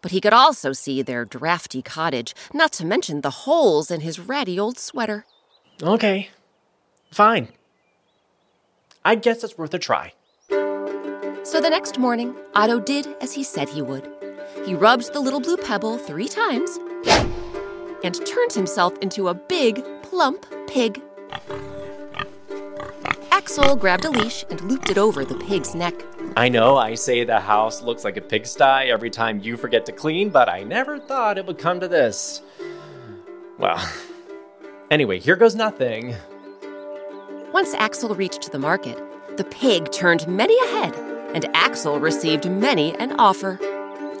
but 0.00 0.12
he 0.12 0.20
could 0.20 0.32
also 0.32 0.72
see 0.72 1.02
their 1.02 1.24
drafty 1.24 1.82
cottage, 1.82 2.36
not 2.54 2.70
to 2.74 2.86
mention 2.86 3.20
the 3.20 3.42
holes 3.42 3.90
in 3.90 4.00
his 4.02 4.20
ratty 4.20 4.60
old 4.60 4.78
sweater. 4.78 5.26
Okay, 5.82 6.30
fine. 7.10 7.48
I 9.04 9.16
guess 9.16 9.42
it's 9.42 9.58
worth 9.58 9.74
a 9.74 9.78
try. 9.80 10.12
So 11.42 11.60
the 11.60 11.68
next 11.68 11.98
morning, 11.98 12.36
Otto 12.54 12.78
did 12.78 13.08
as 13.20 13.32
he 13.32 13.42
said 13.42 13.68
he 13.68 13.82
would. 13.82 14.08
He 14.64 14.74
rubbed 14.76 15.12
the 15.12 15.20
little 15.20 15.40
blue 15.40 15.56
pebble 15.56 15.98
three 15.98 16.28
times 16.28 16.78
and 18.04 18.24
turned 18.24 18.52
himself 18.52 18.96
into 18.98 19.26
a 19.26 19.34
big, 19.34 19.82
plump 20.02 20.46
pig. 20.68 21.02
Axel 23.48 23.76
grabbed 23.76 24.04
a 24.04 24.10
leash 24.10 24.44
and 24.50 24.60
looped 24.60 24.90
it 24.90 24.98
over 24.98 25.24
the 25.24 25.34
pig's 25.34 25.74
neck. 25.74 25.94
I 26.36 26.50
know 26.50 26.76
I 26.76 26.94
say 26.94 27.24
the 27.24 27.40
house 27.40 27.82
looks 27.82 28.04
like 28.04 28.18
a 28.18 28.20
pigsty 28.20 28.90
every 28.90 29.08
time 29.08 29.40
you 29.40 29.56
forget 29.56 29.86
to 29.86 29.92
clean, 29.92 30.28
but 30.28 30.50
I 30.50 30.64
never 30.64 30.98
thought 30.98 31.38
it 31.38 31.46
would 31.46 31.56
come 31.56 31.80
to 31.80 31.88
this. 31.88 32.42
Well, 33.56 33.82
anyway, 34.90 35.18
here 35.18 35.34
goes 35.34 35.54
nothing. 35.54 36.14
Once 37.50 37.72
Axel 37.72 38.14
reached 38.14 38.52
the 38.52 38.58
market, 38.58 39.02
the 39.38 39.44
pig 39.44 39.90
turned 39.92 40.28
many 40.28 40.54
a 40.64 40.66
head, 40.66 40.94
and 41.32 41.46
Axel 41.56 41.98
received 41.98 42.50
many 42.50 42.94
an 42.98 43.18
offer. 43.18 43.58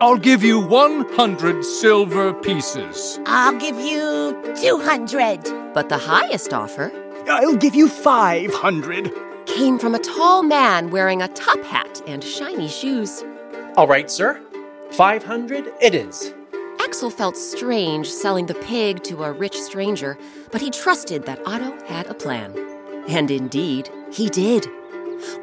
I'll 0.00 0.16
give 0.16 0.42
you 0.42 0.58
100 0.58 1.62
silver 1.66 2.32
pieces. 2.32 3.20
I'll 3.26 3.58
give 3.58 3.76
you 3.76 4.40
200. 4.58 5.74
But 5.74 5.90
the 5.90 5.98
highest 5.98 6.54
offer 6.54 6.90
I'll 7.30 7.56
give 7.56 7.74
you 7.74 7.88
500. 7.88 9.12
came 9.46 9.78
from 9.78 9.94
a 9.94 9.98
tall 9.98 10.42
man 10.42 10.90
wearing 10.90 11.22
a 11.22 11.28
top 11.28 11.62
hat 11.62 12.02
and 12.06 12.22
shiny 12.22 12.68
shoes. 12.68 13.24
All 13.76 13.86
right, 13.86 14.10
sir. 14.10 14.40
500 14.92 15.72
it 15.80 15.94
is. 15.94 16.32
Axel 16.80 17.10
felt 17.10 17.36
strange 17.36 18.08
selling 18.08 18.46
the 18.46 18.54
pig 18.54 19.02
to 19.04 19.24
a 19.24 19.32
rich 19.32 19.60
stranger, 19.60 20.16
but 20.50 20.60
he 20.60 20.70
trusted 20.70 21.24
that 21.26 21.40
Otto 21.46 21.76
had 21.86 22.06
a 22.06 22.14
plan. 22.14 22.54
And 23.08 23.30
indeed, 23.30 23.90
he 24.10 24.28
did. 24.28 24.66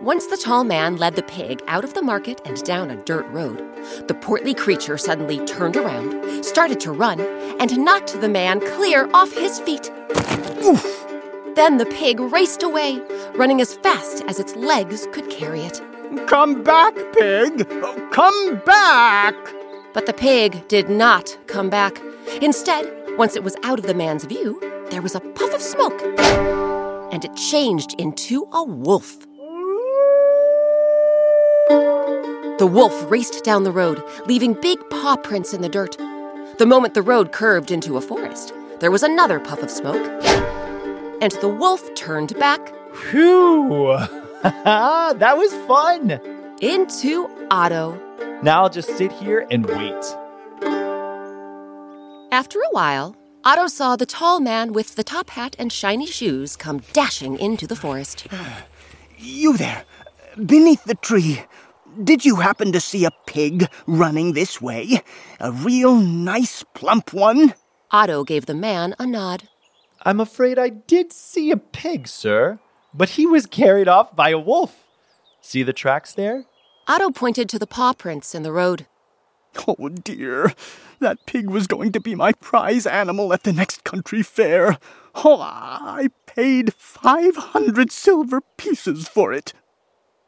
Once 0.02 0.26
the 0.28 0.38
tall 0.38 0.64
man 0.64 0.98
led 0.98 1.16
the 1.16 1.24
pig 1.24 1.62
out 1.68 1.84
of 1.84 1.94
the 1.94 2.02
market 2.02 2.42
and 2.46 2.64
down 2.64 2.90
a 2.90 3.04
dirt 3.04 3.28
road, 3.28 3.60
the 4.08 4.14
portly 4.14 4.54
creature 4.54 4.98
suddenly 4.98 5.46
turned 5.46 5.76
around, 5.76 6.44
started 6.44 6.80
to 6.80 6.92
run, 6.92 7.20
and 7.60 7.78
knocked 7.78 8.20
the 8.22 8.30
man 8.30 8.60
clear 8.60 9.10
off 9.14 9.34
his 9.34 9.60
feet. 9.60 9.92
Then 11.56 11.78
the 11.78 11.86
pig 11.86 12.20
raced 12.20 12.64
away, 12.64 13.02
running 13.36 13.62
as 13.62 13.76
fast 13.76 14.24
as 14.28 14.40
its 14.40 14.56
legs 14.58 15.08
could 15.14 15.30
carry 15.30 15.62
it. 15.62 15.82
Come 16.28 16.64
back, 16.64 16.94
pig! 17.14 17.68
Come 18.12 18.62
back! 18.66 19.36
But 19.94 20.06
the 20.06 20.14
pig 20.14 20.68
did 20.68 20.90
not 20.90 21.38
come 21.48 21.70
back. 21.70 22.02
Instead, 22.42 22.92
once 23.18 23.38
it 23.38 23.44
was 23.44 23.56
out 23.64 23.80
of 23.80 23.88
the 23.88 23.94
man's 23.94 24.26
view, 24.26 24.60
there 24.92 25.02
was 25.02 25.16
a 25.16 25.22
puff 25.22 25.54
of 25.54 25.62
smoke, 25.62 26.02
and 27.14 27.24
it 27.24 27.36
changed 27.38 27.96
into 27.98 28.50
a 28.52 28.62
wolf. 28.62 29.26
The 32.60 32.70
wolf 32.70 33.10
raced 33.10 33.46
down 33.46 33.64
the 33.64 33.72
road, 33.72 34.04
leaving 34.26 34.54
big 34.56 34.78
paw 34.90 35.16
prints 35.16 35.54
in 35.54 35.62
the 35.62 35.70
dirt. 35.70 35.96
The 36.58 36.66
moment 36.66 36.96
the 36.96 37.02
road 37.02 37.32
curved 37.32 37.72
into 37.72 37.96
a 37.96 38.02
forest, 38.02 38.54
there 38.80 38.92
was 38.92 39.04
another 39.04 39.40
puff 39.40 39.64
of 39.64 39.72
smoke, 39.72 40.04
and 41.26 41.32
the 41.42 41.50
wolf 41.50 41.92
turned 41.96 42.38
back 42.38 42.72
Phew! 43.10 43.98
that 44.44 45.36
was 45.36 45.52
fun! 45.66 46.22
into 46.62 47.28
Otto. 47.50 48.00
Now 48.44 48.62
I'll 48.64 48.70
just 48.70 48.96
sit 48.96 49.12
here 49.12 49.48
and 49.50 49.66
wait. 49.66 50.06
After 52.32 52.60
a 52.60 52.70
while, 52.72 53.16
Otto 53.44 53.66
saw 53.66 53.96
the 53.96 54.06
tall 54.06 54.40
man 54.40 54.72
with 54.72 54.96
the 54.96 55.04
top 55.04 55.32
hat 55.32 55.56
and 55.58 55.74
shiny 55.74 56.06
shoes 56.06 56.56
come 56.56 56.82
dashing 56.94 57.40
into 57.40 57.66
the 57.68 57.76
forest. 57.76 58.28
You 59.18 59.56
there, 59.58 59.86
beneath 60.46 60.84
the 60.84 60.94
tree. 60.96 61.42
Did 62.04 62.26
you 62.26 62.36
happen 62.36 62.74
to 62.74 62.82
see 62.82 63.06
a 63.06 63.12
pig 63.26 63.70
running 63.88 64.34
this 64.34 64.62
way? 64.62 65.02
A 65.40 65.54
real 65.54 65.96
nice 65.96 66.64
plump 66.76 67.14
one? 67.14 67.54
Otto 67.92 68.26
gave 68.26 68.46
the 68.46 68.54
man 68.54 68.94
a 69.00 69.08
nod. 69.08 69.48
I'm 70.06 70.20
afraid 70.20 70.60
I 70.60 70.70
did 70.70 71.12
see 71.12 71.50
a 71.50 71.58
pig, 71.58 72.08
sir, 72.08 72.60
but 72.94 73.10
he 73.10 73.26
was 73.26 73.48
carried 73.48 73.88
off 73.88 74.16
by 74.16 74.30
a 74.30 74.38
wolf. 74.38 74.86
See 75.42 75.64
the 75.64 75.74
tracks 75.74 76.14
there? 76.14 76.46
Otto 76.88 77.10
pointed 77.10 77.50
to 77.50 77.60
the 77.60 77.66
paw 77.66 77.94
prints 77.94 78.36
in 78.36 78.44
the 78.44 78.52
road. 78.52 78.86
Oh 79.68 79.90
dear, 79.90 80.54
that 81.00 81.26
pig 81.26 81.50
was 81.50 81.66
going 81.66 81.92
to 81.94 82.00
be 82.00 82.14
my 82.14 82.34
prize 82.34 82.86
animal 82.86 83.34
at 83.34 83.44
the 83.44 83.54
next 83.54 83.84
country 83.84 84.22
fair. 84.22 84.78
Oh, 85.16 85.40
I 85.42 86.10
paid 86.28 86.74
500 86.74 87.92
silver 87.92 88.42
pieces 88.58 89.08
for 89.08 89.34
it. 89.34 89.54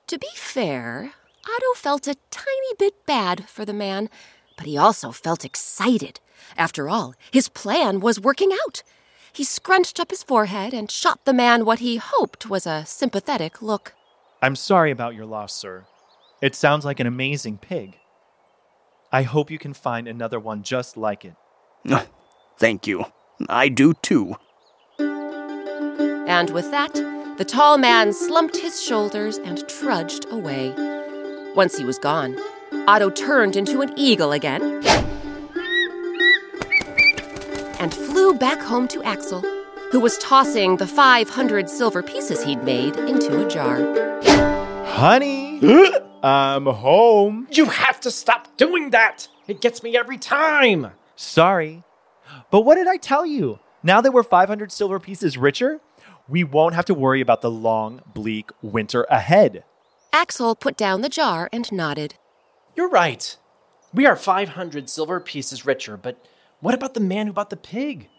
To 0.07 0.17
be 0.17 0.29
fair, 0.33 1.11
Otto 1.43 1.73
felt 1.75 2.07
a 2.07 2.15
tiny 2.31 2.73
bit 2.79 3.05
bad 3.05 3.47
for 3.49 3.65
the 3.65 3.73
man, 3.73 4.09
but 4.55 4.65
he 4.65 4.77
also 4.77 5.11
felt 5.11 5.45
excited. 5.45 6.19
After 6.57 6.89
all, 6.89 7.13
his 7.29 7.49
plan 7.49 7.99
was 7.99 8.19
working 8.19 8.51
out. 8.65 8.81
He 9.37 9.43
scrunched 9.43 9.99
up 9.99 10.09
his 10.09 10.23
forehead 10.23 10.73
and 10.73 10.89
shot 10.89 11.23
the 11.25 11.31
man 11.31 11.63
what 11.63 11.77
he 11.77 11.97
hoped 11.97 12.49
was 12.49 12.65
a 12.65 12.87
sympathetic 12.87 13.61
look. 13.61 13.93
I'm 14.41 14.55
sorry 14.55 14.89
about 14.89 15.13
your 15.13 15.27
loss, 15.27 15.53
sir. 15.53 15.85
It 16.41 16.55
sounds 16.55 16.85
like 16.85 16.99
an 16.99 17.05
amazing 17.05 17.59
pig. 17.59 17.99
I 19.11 19.21
hope 19.21 19.51
you 19.51 19.59
can 19.59 19.75
find 19.75 20.07
another 20.07 20.39
one 20.39 20.63
just 20.63 20.97
like 20.97 21.23
it. 21.23 21.35
Thank 22.57 22.87
you. 22.87 23.05
I 23.47 23.69
do 23.69 23.93
too. 24.01 24.37
And 24.97 26.49
with 26.49 26.71
that, 26.71 26.95
the 27.37 27.45
tall 27.45 27.77
man 27.77 28.13
slumped 28.13 28.57
his 28.57 28.81
shoulders 28.81 29.37
and 29.37 29.69
trudged 29.69 30.25
away. 30.31 30.73
Once 31.53 31.77
he 31.77 31.85
was 31.85 31.99
gone, 31.99 32.39
Otto 32.87 33.11
turned 33.11 33.55
into 33.55 33.81
an 33.81 33.93
eagle 33.97 34.31
again 34.31 34.81
and 37.79 37.93
flew 37.93 38.33
back 38.33 38.59
home 38.59 38.87
to 38.89 39.03
Axel, 39.03 39.41
who 39.91 39.99
was 39.99 40.17
tossing 40.17 40.77
the 40.77 40.87
500 40.87 41.69
silver 41.69 42.03
pieces 42.03 42.43
he'd 42.43 42.63
made 42.63 42.95
into 42.95 43.45
a 43.45 43.49
jar. 43.49 43.77
Honey, 44.85 45.59
I'm 46.23 46.65
home. 46.65 47.47
You 47.51 47.65
have 47.65 47.99
to 48.01 48.11
stop 48.11 48.57
doing 48.57 48.89
that! 48.91 49.27
It 49.47 49.61
gets 49.61 49.83
me 49.83 49.95
every 49.95 50.17
time! 50.17 50.91
Sorry. 51.15 51.83
But 52.51 52.61
what 52.61 52.75
did 52.75 52.87
I 52.87 52.97
tell 52.97 53.25
you? 53.25 53.59
Now 53.83 54.01
that 54.01 54.11
we're 54.11 54.23
500 54.23 54.71
silver 54.71 54.99
pieces 54.99 55.37
richer, 55.37 55.79
we 56.27 56.43
won't 56.43 56.75
have 56.75 56.85
to 56.85 56.93
worry 56.93 57.21
about 57.21 57.41
the 57.41 57.51
long, 57.51 58.01
bleak 58.13 58.51
winter 58.61 59.03
ahead. 59.09 59.63
Axel 60.11 60.55
put 60.55 60.75
down 60.75 61.01
the 61.01 61.09
jar 61.09 61.49
and 61.53 61.71
nodded. 61.71 62.15
You're 62.75 62.89
right. 62.89 63.37
We 63.93 64.05
are 64.05 64.15
500 64.15 64.89
silver 64.89 65.19
pieces 65.19 65.65
richer, 65.65 65.95
but 65.95 66.23
what 66.59 66.73
about 66.73 66.93
the 66.93 66.99
man 66.99 67.27
who 67.27 67.33
bought 67.33 67.49
the 67.49 67.57
pig? 67.57 68.09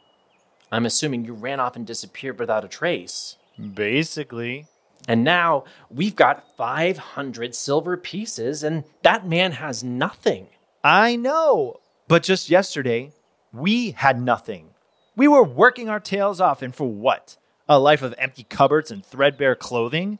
I'm 0.70 0.86
assuming 0.86 1.24
you 1.24 1.32
ran 1.32 1.60
off 1.60 1.76
and 1.76 1.86
disappeared 1.86 2.38
without 2.38 2.64
a 2.64 2.68
trace. 2.68 3.36
Basically. 3.74 4.66
And 5.06 5.24
now 5.24 5.64
we've 5.90 6.16
got 6.16 6.56
500 6.56 7.54
silver 7.54 7.96
pieces, 7.96 8.62
and 8.62 8.84
that 9.02 9.26
man 9.26 9.52
has 9.52 9.82
nothing. 9.82 10.48
I 10.84 11.16
know. 11.16 11.80
But 12.06 12.22
just 12.22 12.50
yesterday, 12.50 13.12
we 13.52 13.92
had 13.92 14.20
nothing. 14.20 14.70
We 15.16 15.28
were 15.28 15.42
working 15.42 15.88
our 15.88 16.00
tails 16.00 16.40
off, 16.40 16.62
and 16.62 16.74
for 16.74 16.88
what? 16.88 17.36
A 17.68 17.78
life 17.78 18.02
of 18.02 18.14
empty 18.18 18.44
cupboards 18.44 18.90
and 18.90 19.04
threadbare 19.04 19.56
clothing? 19.56 20.18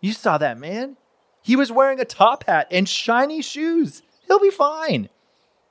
You 0.00 0.12
saw 0.12 0.38
that 0.38 0.58
man? 0.58 0.96
He 1.42 1.56
was 1.56 1.72
wearing 1.72 1.98
a 1.98 2.04
top 2.04 2.44
hat 2.44 2.68
and 2.70 2.88
shiny 2.88 3.42
shoes. 3.42 4.02
He'll 4.26 4.38
be 4.38 4.50
fine. 4.50 5.08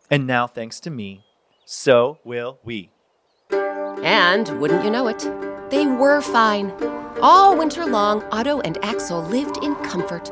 And 0.10 0.28
now, 0.28 0.48
thanks 0.48 0.80
to 0.82 0.90
me, 0.90 1.24
so 1.72 2.20
will 2.26 2.60
we. 2.64 2.92
And 3.50 4.50
wouldn't 4.60 4.84
you 4.84 4.92
know 4.92 5.08
it, 5.08 5.20
they 5.70 5.86
were 5.86 6.20
fine. 6.20 6.74
All 7.22 7.58
winter 7.58 7.86
long, 7.86 8.24
Otto 8.30 8.60
and 8.62 8.78
Axel 8.84 9.24
lived 9.24 9.58
in 9.64 9.76
comfort. 9.76 10.30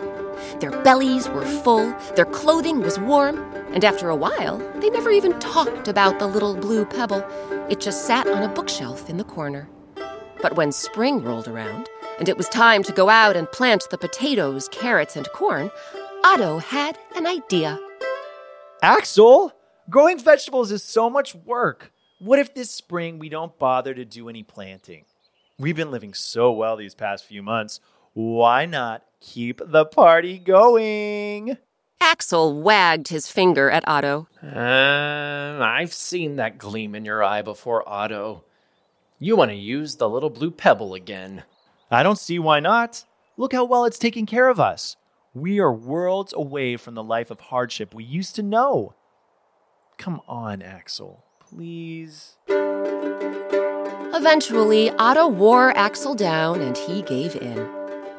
Their 0.60 0.72
bellies 0.84 1.30
were 1.30 1.46
full, 1.46 1.96
their 2.18 2.26
clothing 2.26 2.82
was 2.82 3.00
warm, 3.00 3.40
and 3.74 3.86
after 3.86 4.10
a 4.10 4.18
while, 4.18 4.58
they 4.82 4.90
never 4.90 5.12
even 5.12 5.40
talked 5.40 5.88
about 5.88 6.20
the 6.20 6.28
little 6.28 6.56
blue 6.56 6.84
pebble. 6.84 7.24
It 7.70 7.80
just 7.80 8.06
sat 8.06 8.28
on 8.28 8.44
a 8.44 8.54
bookshelf 8.54 9.10
in 9.10 9.16
the 9.16 9.24
corner. 9.24 9.70
But 10.42 10.58
when 10.58 10.74
spring 10.74 11.24
rolled 11.24 11.48
around, 11.48 11.90
and 12.20 12.28
it 12.28 12.38
was 12.38 12.50
time 12.50 12.84
to 12.84 12.92
go 12.92 13.08
out 13.08 13.38
and 13.38 13.50
plant 13.50 13.88
the 13.90 13.98
potatoes, 13.98 14.68
carrots, 14.74 15.16
and 15.16 15.28
corn, 15.30 15.72
Otto 16.26 16.58
had 16.58 16.98
an 17.16 17.26
idea. 17.26 17.80
Axel, 18.82 19.54
growing 19.90 20.20
vegetables 20.20 20.72
is 20.72 20.84
so 20.84 21.10
much 21.10 21.34
work. 21.34 21.92
What 22.20 22.40
if 22.40 22.54
this 22.54 22.72
spring 22.72 23.18
we 23.18 23.30
don't 23.30 23.58
bother 23.58 23.94
to 23.94 24.06
do 24.06 24.30
any 24.30 24.44
planting? 24.44 25.06
We've 25.58 25.76
been 25.76 25.92
living 25.92 26.14
so 26.14 26.52
well 26.52 26.78
these 26.78 26.96
past 26.96 27.26
few 27.26 27.42
months. 27.42 27.80
Why 28.14 28.66
not 28.66 29.04
keep 29.20 29.62
the 29.66 29.86
party 29.86 30.38
going? 30.38 31.58
Axel 32.02 32.62
wagged 32.62 33.10
his 33.10 33.30
finger 33.30 33.70
at 33.70 33.88
Otto. 33.88 34.28
Uh, 34.44 35.60
I've 35.62 35.94
seen 35.94 36.38
that 36.38 36.58
gleam 36.58 36.96
in 36.96 37.06
your 37.06 37.24
eye 37.24 37.42
before, 37.42 37.88
Otto. 37.88 38.44
You 39.20 39.36
want 39.36 39.52
to 39.52 39.56
use 39.56 39.96
the 39.96 40.10
little 40.10 40.30
blue 40.30 40.52
pebble 40.52 40.94
again. 40.94 41.44
I 41.92 42.04
don't 42.04 42.20
see 42.20 42.40
why 42.40 42.62
not. 42.62 43.04
Look 43.36 43.52
how 43.52 43.66
well 43.66 43.86
it's 43.86 44.00
taking 44.00 44.26
care 44.26 44.48
of 44.48 44.60
us. 44.60 44.96
We 45.34 45.60
are 45.60 45.74
worlds 45.74 46.34
away 46.34 46.78
from 46.78 46.96
the 46.96 47.04
life 47.04 47.32
of 47.32 47.40
hardship 47.40 47.94
we 47.94 48.04
used 48.04 48.36
to 48.36 48.44
know. 48.44 48.96
Come 50.00 50.22
on, 50.30 50.62
Axel. 50.62 51.26
Please. 51.42 52.38
Eventually, 54.16 54.92
Otto 54.92 55.28
wore 55.28 55.78
Axel 55.78 56.16
down 56.16 56.62
and 56.62 56.78
he 56.78 57.02
gave 57.02 57.36
in. 57.36 57.60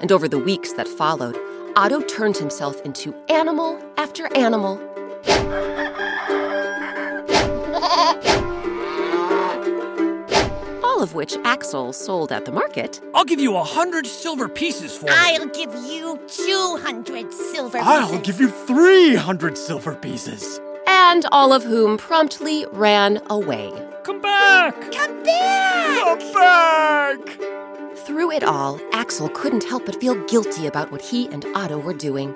And 0.03 0.12
over 0.12 0.29
the 0.29 0.38
weeks 0.38 0.75
that 0.75 0.87
followed, 0.87 1.38
Otto 1.77 2.03
turned 2.03 2.37
himself 2.37 2.79
into 2.83 3.14
animal 3.31 3.81
after 3.97 4.27
animal. 4.37 4.79
All 10.85 11.03
of 11.03 11.14
which 11.14 11.35
Axel 11.45 11.95
sold 11.95 12.31
at 12.31 12.45
the 12.45 12.53
market. 12.53 13.01
I'll 13.14 13.25
give 13.25 13.40
you 13.40 13.57
a 13.57 13.64
hundred 13.64 14.07
silver 14.07 14.51
pieces 14.51 14.95
for 14.95 15.07
it. 15.07 15.14
I'll 15.16 15.49
give 15.49 15.75
you 15.90 16.21
200 16.29 17.33
silver 17.33 17.79
I'll 17.79 18.19
give 18.19 18.38
you 18.38 18.51
300 18.51 19.57
silver 19.57 19.95
pieces. 19.95 20.61
And 21.03 21.25
all 21.33 21.53
of 21.53 21.65
whom 21.65 21.97
promptly 21.97 22.67
ran 22.73 23.23
away. 23.31 23.73
Come 24.05 24.21
back! 24.21 24.75
Come 24.93 25.23
back! 25.25 26.21
Come 26.21 26.33
back! 26.35 27.97
Through 27.97 28.31
it 28.33 28.45
all, 28.45 28.79
Axel 28.93 29.31
couldn't 29.31 29.65
help 29.65 29.87
but 29.87 29.99
feel 29.99 30.15
guilty 30.27 30.67
about 30.67 30.93
what 30.93 31.01
he 31.01 31.27
and 31.29 31.47
Otto 31.55 31.79
were 31.79 31.95
doing. 31.95 32.35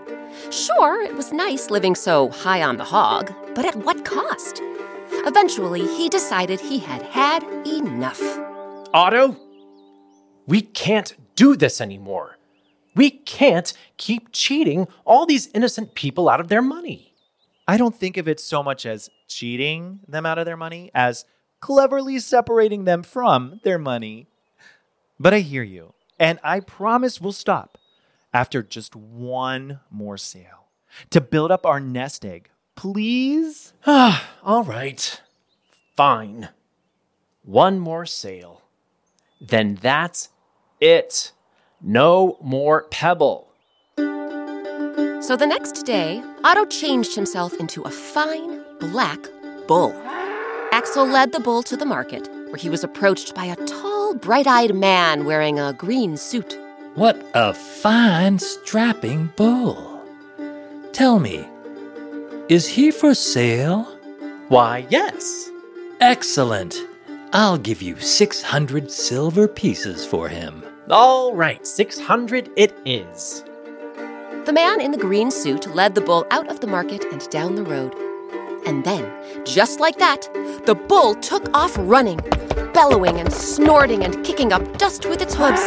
Sure, 0.51 1.03
it 1.03 1.15
was 1.15 1.31
nice 1.31 1.71
living 1.71 1.95
so 1.95 2.31
high 2.31 2.63
on 2.63 2.79
the 2.79 2.85
hog, 2.85 3.33
but 3.55 3.67
at 3.67 3.77
what 3.77 4.05
cost? 4.05 4.61
Eventually, 5.13 5.87
he 5.87 6.09
decided 6.09 6.59
he 6.59 6.79
had 6.79 7.03
had 7.03 7.45
enough. 7.67 8.23
Otto, 8.95 9.37
we 10.47 10.63
can't 10.63 11.15
do 11.37 11.55
this 11.55 11.83
anymore. 11.83 12.39
We 12.97 13.11
can't 13.11 13.73
keep 13.99 14.33
cheating 14.33 14.89
all 15.05 15.27
these 15.27 15.49
innocent 15.55 15.95
people 15.95 16.29
out 16.31 16.41
of 16.41 16.49
their 16.49 16.63
money. 16.63 17.14
I 17.67 17.77
don't 17.77 17.97
think 17.97 18.17
of 18.17 18.29
it 18.29 18.41
so 18.41 18.63
much 18.63 18.85
as 18.85 19.11
cheating 19.27 20.01
them 20.07 20.27
out 20.27 20.39
of 20.39 20.47
their 20.47 20.57
money 20.57 20.91
as 20.95 21.25
cleverly 21.61 22.19
separating 22.19 22.85
them 22.85 23.03
from 23.03 23.61
their 23.65 23.79
money. 23.79 24.27
But 25.19 25.33
I 25.33 25.41
hear 25.41 25.63
you, 25.63 25.95
and 26.19 26.39
I 26.45 26.61
promise 26.61 27.21
we'll 27.21 27.33
stop 27.33 27.79
after 28.35 28.63
just 28.63 28.95
one 28.95 29.81
more 29.91 30.19
sale 30.19 30.67
to 31.11 31.21
build 31.21 31.51
up 31.51 31.65
our 31.65 31.81
nest 31.81 32.25
egg. 32.25 32.51
Please? 32.75 33.73
Ah, 33.87 34.29
all 34.43 34.65
right. 34.65 35.21
Fine. 35.97 36.51
One 37.45 37.79
more 37.79 38.05
sale. 38.05 38.63
Then 39.41 39.79
that's 39.81 40.29
it. 40.81 41.33
No 41.81 42.37
more 42.43 42.89
pebble. 42.91 43.54
So 45.27 45.37
the 45.37 45.47
next 45.47 45.87
day, 45.87 46.23
Otto 46.45 46.67
changed 46.67 47.15
himself 47.15 47.55
into 47.55 47.81
a 47.81 47.91
fine 47.91 48.63
black 48.79 49.19
bull. 49.67 49.95
Axel 50.71 51.07
led 51.07 51.33
the 51.33 51.41
bull 51.41 51.63
to 51.63 51.79
the 51.79 51.87
market, 51.87 52.29
where 52.49 52.57
he 52.57 52.69
was 52.69 52.85
approached 52.85 53.35
by 53.35 53.47
a 53.47 53.57
tall, 53.65 54.15
bright 54.17 54.47
eyed 54.47 54.75
man 54.75 55.25
wearing 55.25 55.59
a 55.59 55.73
green 55.73 56.19
suit. 56.19 56.59
What 56.95 57.27
a 57.33 57.55
fine, 57.55 58.39
strapping 58.39 59.33
bull. 59.35 59.99
Tell 60.93 61.19
me, 61.19 61.49
is 62.51 62.69
he 62.69 62.91
for 62.91 63.15
sale? 63.15 63.85
Why, 64.49 64.87
yes. 64.91 65.49
Excellent. 66.01 66.77
I'll 67.33 67.57
give 67.57 67.81
you 67.81 67.99
600 67.99 68.91
silver 68.91 69.49
pieces 69.49 70.05
for 70.05 70.29
him. 70.29 70.63
All 70.91 71.35
right, 71.35 71.67
600 71.67 72.51
it 72.57 72.79
is. 72.85 73.43
The 74.45 74.53
man 74.53 74.79
in 74.83 74.91
the 74.91 74.99
green 74.99 75.31
suit 75.31 75.75
led 75.75 75.95
the 75.95 76.03
bull 76.03 76.27
out 76.31 76.51
of 76.51 76.61
the 76.61 76.67
market 76.67 77.03
and 77.11 77.27
down 77.31 77.55
the 77.55 77.63
road. 77.63 77.95
And 78.67 78.85
then, 78.85 79.11
just 79.47 79.81
like 79.81 79.97
that, 79.97 80.29
the 80.67 80.75
bull 80.75 81.15
took 81.15 81.49
off 81.57 81.75
running, 81.79 82.21
bellowing 82.75 83.19
and 83.19 83.33
snorting 83.33 84.05
and 84.05 84.23
kicking 84.23 84.53
up 84.53 84.77
dust 84.77 85.07
with 85.07 85.23
its 85.23 85.35
hooves. 85.35 85.67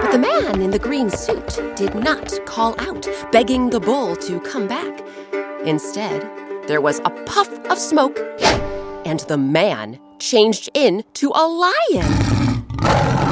But 0.00 0.12
the 0.12 0.20
man 0.20 0.60
in 0.60 0.70
the 0.70 0.78
green 0.78 1.10
suit 1.10 1.58
did 1.74 1.96
not 1.96 2.32
call 2.46 2.80
out, 2.80 3.08
begging 3.32 3.70
the 3.70 3.80
bull 3.80 4.14
to 4.14 4.38
come 4.38 4.68
back. 4.68 5.04
Instead, 5.64 6.22
there 6.68 6.80
was 6.80 7.00
a 7.00 7.10
puff 7.26 7.50
of 7.68 7.76
smoke, 7.76 8.20
and 9.04 9.18
the 9.26 9.36
man 9.36 9.98
changed 10.20 10.70
into 10.74 11.32
a 11.34 11.44
lion. 11.44 13.25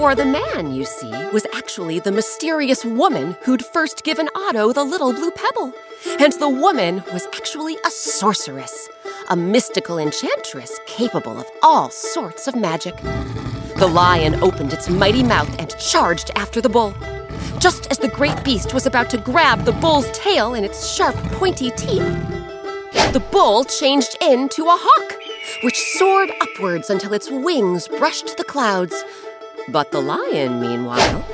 For 0.00 0.14
the 0.14 0.24
man, 0.24 0.72
you 0.72 0.86
see, 0.86 1.10
was 1.30 1.46
actually 1.52 1.98
the 1.98 2.10
mysterious 2.10 2.86
woman 2.86 3.36
who'd 3.42 3.62
first 3.62 4.02
given 4.02 4.30
Otto 4.34 4.72
the 4.72 4.82
little 4.82 5.12
blue 5.12 5.30
pebble. 5.30 5.74
And 6.18 6.32
the 6.32 6.48
woman 6.48 7.04
was 7.12 7.26
actually 7.34 7.76
a 7.84 7.90
sorceress, 7.90 8.88
a 9.28 9.36
mystical 9.36 9.98
enchantress 9.98 10.80
capable 10.86 11.38
of 11.38 11.46
all 11.62 11.90
sorts 11.90 12.48
of 12.48 12.56
magic. 12.56 12.96
The 13.76 13.90
lion 13.92 14.42
opened 14.42 14.72
its 14.72 14.88
mighty 14.88 15.22
mouth 15.22 15.54
and 15.58 15.78
charged 15.78 16.30
after 16.34 16.62
the 16.62 16.70
bull. 16.70 16.94
Just 17.58 17.86
as 17.90 17.98
the 17.98 18.08
great 18.08 18.42
beast 18.42 18.72
was 18.72 18.86
about 18.86 19.10
to 19.10 19.18
grab 19.18 19.66
the 19.66 19.72
bull's 19.72 20.10
tail 20.12 20.54
in 20.54 20.64
its 20.64 20.90
sharp, 20.90 21.14
pointy 21.32 21.72
teeth, 21.72 22.08
the 23.12 23.22
bull 23.30 23.64
changed 23.64 24.16
into 24.22 24.64
a 24.64 24.78
hawk, 24.80 25.18
which 25.62 25.78
soared 25.98 26.30
upwards 26.40 26.88
until 26.88 27.12
its 27.12 27.30
wings 27.30 27.86
brushed 27.86 28.38
the 28.38 28.44
clouds. 28.44 29.04
But 29.72 29.92
the 29.92 30.00
lion, 30.00 30.60
meanwhile, 30.60 31.24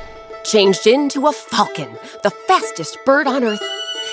changed 0.43 0.85
into 0.85 1.25
a 1.25 1.31
falcon, 1.31 1.97
the 2.21 2.29
fastest 2.29 2.99
bird 3.03 3.25
on 3.25 3.43
earth. 3.43 3.63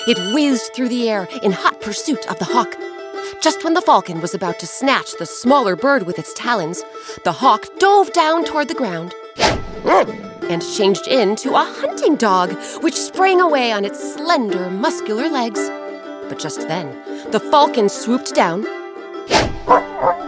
It 0.07 0.17
whizzed 0.33 0.73
through 0.73 0.89
the 0.89 1.07
air 1.07 1.27
in 1.43 1.51
hot 1.51 1.79
pursuit 1.79 2.27
of 2.27 2.39
the 2.39 2.45
hawk. 2.45 2.75
Just 3.41 3.63
when 3.63 3.75
the 3.75 3.81
falcon 3.81 4.21
was 4.21 4.33
about 4.33 4.57
to 4.59 4.67
snatch 4.67 5.11
the 5.19 5.27
smaller 5.27 5.75
bird 5.75 6.07
with 6.07 6.17
its 6.17 6.33
talons, 6.33 6.83
the 7.23 7.33
hawk 7.33 7.67
dove 7.77 8.11
down 8.13 8.45
toward 8.45 8.67
the 8.67 8.73
ground 8.73 9.13
and 10.49 10.63
changed 10.75 11.07
into 11.07 11.53
a 11.53 11.63
hunting 11.63 12.15
dog, 12.15 12.51
which 12.81 12.95
sprang 12.95 13.39
away 13.39 13.71
on 13.71 13.85
its 13.85 14.15
slender, 14.15 14.71
muscular 14.71 15.29
legs. 15.29 15.69
But 16.29 16.39
just 16.39 16.61
then, 16.61 16.89
the 17.31 17.39
falcon 17.39 17.89
swooped 17.89 18.33
down 18.33 18.65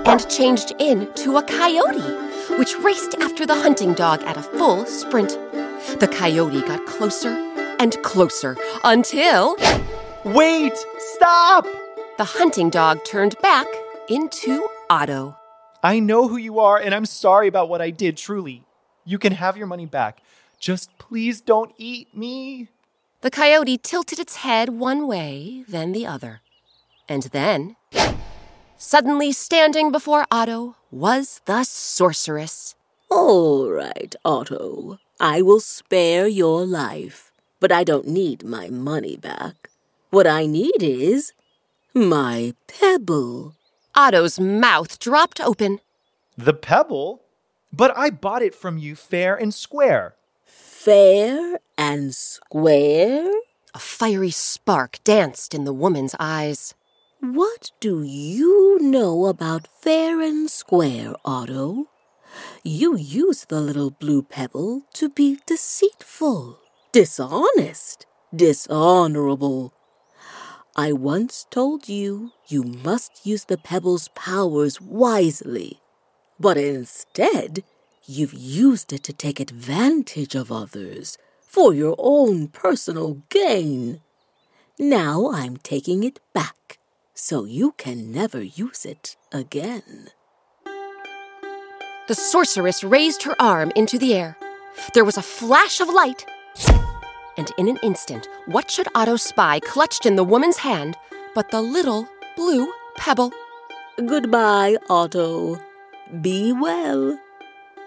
and 0.06 0.30
changed 0.30 0.74
into 0.80 1.38
a 1.38 1.44
coyote, 1.44 2.27
which 2.58 2.78
raced 2.80 3.16
after 3.22 3.46
the 3.46 3.56
hunting 3.56 3.94
dog 3.94 4.22
at 4.24 4.38
a 4.38 4.42
full 4.42 4.86
sprint. 4.86 5.30
The 6.00 6.10
coyote 6.12 6.62
got 6.62 6.86
closer 6.86 7.30
and 7.80 8.02
closer 8.04 8.58
until 8.84 9.56
Wait! 10.24 10.74
Stop! 10.98 11.66
the 12.18 12.26
hunting 12.26 12.72
dog 12.72 13.04
turned 13.06 13.36
back 13.42 13.68
into 14.10 14.68
Otto. 14.90 15.38
I 15.84 16.00
know 16.00 16.28
who 16.28 16.38
you 16.38 16.60
are, 16.60 16.78
and 16.78 16.94
I'm 16.94 17.06
sorry 17.06 17.48
about 17.48 17.70
what 17.70 17.82
I 17.82 17.92
did, 17.92 18.18
truly. 18.18 18.64
You 19.06 19.20
can 19.20 19.34
have 19.34 19.56
your 19.56 19.68
money 19.68 19.86
back. 19.86 20.22
Just 20.60 20.90
please 20.98 21.40
don't 21.42 21.72
eat 21.78 22.16
me. 22.18 22.70
The 23.22 23.30
coyote 23.30 23.78
tilted 23.78 24.20
its 24.20 24.38
head 24.38 24.70
one 24.70 25.08
way, 25.08 25.64
then 25.68 25.92
the 25.92 26.08
other. 26.08 26.42
And 27.08 27.24
then, 27.24 27.76
suddenly 28.78 29.32
standing 29.32 29.92
before 29.92 30.26
Otto 30.32 30.76
was 30.92 31.42
the 31.46 31.64
sorceress. 31.64 32.76
All 33.10 33.70
right, 33.70 34.16
Otto. 34.24 35.00
I 35.20 35.42
will 35.42 35.60
spare 35.60 36.28
your 36.28 36.66
life, 36.66 37.32
but 37.60 37.72
I 37.72 37.84
don't 37.84 38.08
need 38.08 38.44
my 38.44 38.70
money 38.70 39.18
back. 39.18 39.70
What 40.10 40.28
I 40.28 40.46
need 40.46 40.82
is 40.82 41.34
my 41.94 42.54
pebble. 42.68 43.56
Otto's 43.96 44.40
mouth 44.40 45.00
dropped 45.00 45.42
open. 45.42 45.80
The 46.38 46.54
pebble? 46.54 47.24
But 47.74 47.98
I 47.98 48.12
bought 48.12 48.44
it 48.44 48.56
from 48.56 48.78
you 48.78 48.96
fair 48.96 49.36
and 49.36 49.54
square. 49.54 50.16
Fair 50.46 51.60
and 51.78 52.14
square? 52.14 53.32
A 53.74 53.80
fiery 53.80 54.32
spark 54.32 55.00
danced 55.04 55.54
in 55.54 55.66
the 55.66 55.74
woman's 55.74 56.16
eyes. 56.20 56.74
What 57.20 57.72
do 57.80 58.04
you 58.04 58.78
know 58.80 59.26
about 59.26 59.68
fair 59.82 60.22
and 60.22 60.48
square, 60.48 61.16
Otto? 61.26 61.88
You 62.64 62.96
use 62.96 63.46
the 63.46 63.60
little 63.60 63.90
blue 63.90 64.22
pebble 64.22 64.84
to 64.94 65.10
be 65.10 65.40
deceitful, 65.48 66.60
dishonest, 66.92 68.06
dishonorable. 68.36 69.74
I 70.76 70.92
once 70.92 71.48
told 71.50 71.90
you 71.90 72.34
you 72.50 72.62
must 72.62 73.26
use 73.26 73.46
the 73.46 73.58
pebble's 73.58 74.10
powers 74.10 74.80
wisely, 74.80 75.82
but 76.40 76.56
instead 76.56 77.64
you've 78.06 78.36
used 78.36 78.94
it 78.94 79.02
to 79.06 79.14
take 79.14 79.40
advantage 79.40 80.36
of 80.36 80.52
others 80.52 81.18
for 81.42 81.74
your 81.74 81.96
own 81.98 82.50
personal 82.50 83.24
gain. 83.30 84.02
Now 84.78 85.32
I'm 85.32 85.58
taking 85.58 86.04
it 86.04 86.20
back 86.32 86.78
so 87.18 87.46
you 87.46 87.72
can 87.78 88.12
never 88.12 88.44
use 88.44 88.86
it 88.86 89.18
again. 89.32 90.10
The 92.08 92.14
sorceress 92.14 92.84
raised 92.84 93.24
her 93.24 93.36
arm 93.42 93.72
into 93.76 93.98
the 93.98 94.14
air. 94.14 94.38
There 94.94 95.04
was 95.04 95.18
a 95.18 95.24
flash 95.24 95.82
of 95.82 95.90
light. 95.90 96.26
And 97.36 97.52
in 97.58 97.68
an 97.68 97.80
instant, 97.82 98.30
what 98.46 98.70
should 98.70 98.88
Otto 98.94 99.16
spy 99.16 99.60
clutched 99.60 100.06
in 100.06 100.16
the 100.16 100.24
woman's 100.24 100.58
hand 100.58 100.96
but 101.34 101.50
the 101.50 101.62
little 101.62 102.08
blue 102.36 102.72
pebble? 102.98 103.34
Goodbye, 103.98 104.78
Otto. 104.88 105.60
Be 106.22 106.54
well. 106.54 107.20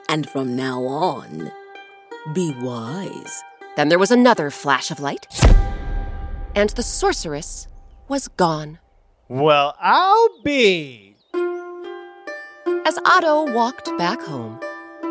And 0.09 0.29
from 0.29 0.57
now 0.57 0.83
on, 0.83 1.53
be 2.35 2.53
wise. 2.61 3.43
Then 3.77 3.91
there 3.91 3.99
was 3.99 4.11
another 4.11 4.51
flash 4.51 4.91
of 4.91 4.99
light. 4.99 5.29
And 6.57 6.71
the 6.71 6.83
sorceress 6.83 7.69
was 8.09 8.27
gone. 8.27 8.80
Well, 9.31 9.77
I'll 9.79 10.43
be. 10.43 11.15
As 12.85 12.99
Otto 13.05 13.45
walked 13.53 13.97
back 13.97 14.21
home, 14.21 14.59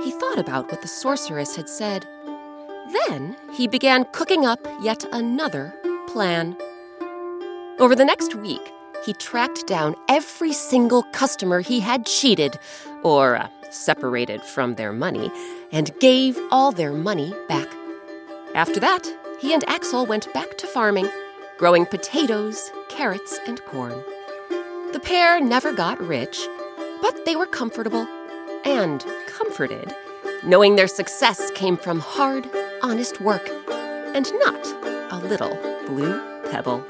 he 0.03 0.12
thought 0.12 0.38
about 0.38 0.69
what 0.69 0.82
the 0.82 0.89
sorceress 0.89 1.55
had 1.55 1.69
said. 1.69 2.05
Then 3.08 3.38
he 3.53 3.65
began 3.65 4.03
cooking 4.12 4.45
up 4.45 4.60
yet 4.82 5.05
another 5.13 5.73
plan. 6.08 6.58
Over 7.79 7.95
the 7.95 8.03
next 8.03 8.36
week, 8.36 8.73
he 9.05 9.13
tracked 9.13 9.65
down 9.67 9.95
every 10.10 10.51
single 10.51 11.03
customer 11.13 11.62
he 11.62 11.79
had 11.79 12.05
cheated 12.05 12.60
or 13.03 13.38
uh, 13.38 13.47
separated 13.69 14.43
from 14.43 14.75
their 14.75 14.91
money 14.91 15.32
and 15.71 15.97
gave 16.01 16.38
all 16.51 16.73
their 16.73 16.91
money 16.91 17.34
back. 17.47 17.69
After 18.53 18.82
that, 18.82 19.08
he 19.39 19.53
and 19.53 19.63
Axel 19.69 20.05
went 20.05 20.34
back 20.34 20.58
to 20.58 20.67
farming, 20.67 21.08
growing 21.58 21.86
potatoes, 21.86 22.69
carrots, 22.99 23.39
and 23.47 23.63
corn. 23.63 24.03
The 24.91 24.99
pair 25.01 25.39
never 25.39 25.71
got 25.71 26.05
rich, 26.05 26.38
but 27.01 27.23
they 27.23 27.38
were 27.38 27.45
comfortable 27.45 28.05
and 28.65 29.05
comforted, 29.25 29.95
knowing 30.43 30.75
their 30.75 30.89
success 30.89 31.49
came 31.51 31.77
from 31.77 32.01
hard, 32.01 32.49
honest 32.83 33.21
work 33.21 33.47
and 33.69 34.29
not 34.39 34.67
a 35.13 35.19
little 35.23 35.57
blue 35.88 36.19
pebble. 36.51 36.83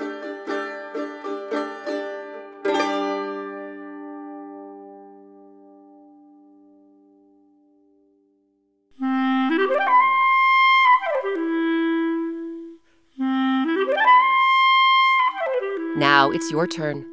Now 16.00 16.32
it's 16.32 16.50
your 16.50 16.66
turn. 16.66 17.06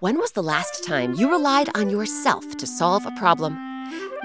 When 0.00 0.18
was 0.18 0.32
the 0.32 0.42
last 0.42 0.84
time 0.84 1.14
you 1.14 1.30
relied 1.30 1.70
on 1.74 1.88
yourself 1.88 2.58
to 2.58 2.66
solve 2.66 3.06
a 3.06 3.10
problem? 3.12 3.54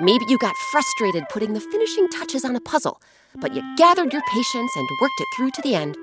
Maybe 0.01 0.25
you 0.27 0.37
got 0.39 0.57
frustrated 0.73 1.23
putting 1.29 1.53
the 1.53 1.61
finishing 1.61 2.09
touches 2.09 2.43
on 2.43 2.53
a 2.53 2.59
puzzle, 2.59 3.01
but 3.37 3.55
you 3.55 3.63
gathered 3.77 4.11
your 4.11 4.21
patience 4.29 4.71
and 4.75 4.89
worked 5.01 5.21
it 5.21 5.27
through 5.37 5.51
to 5.51 5.61
the 5.61 5.73
end. 5.73 5.97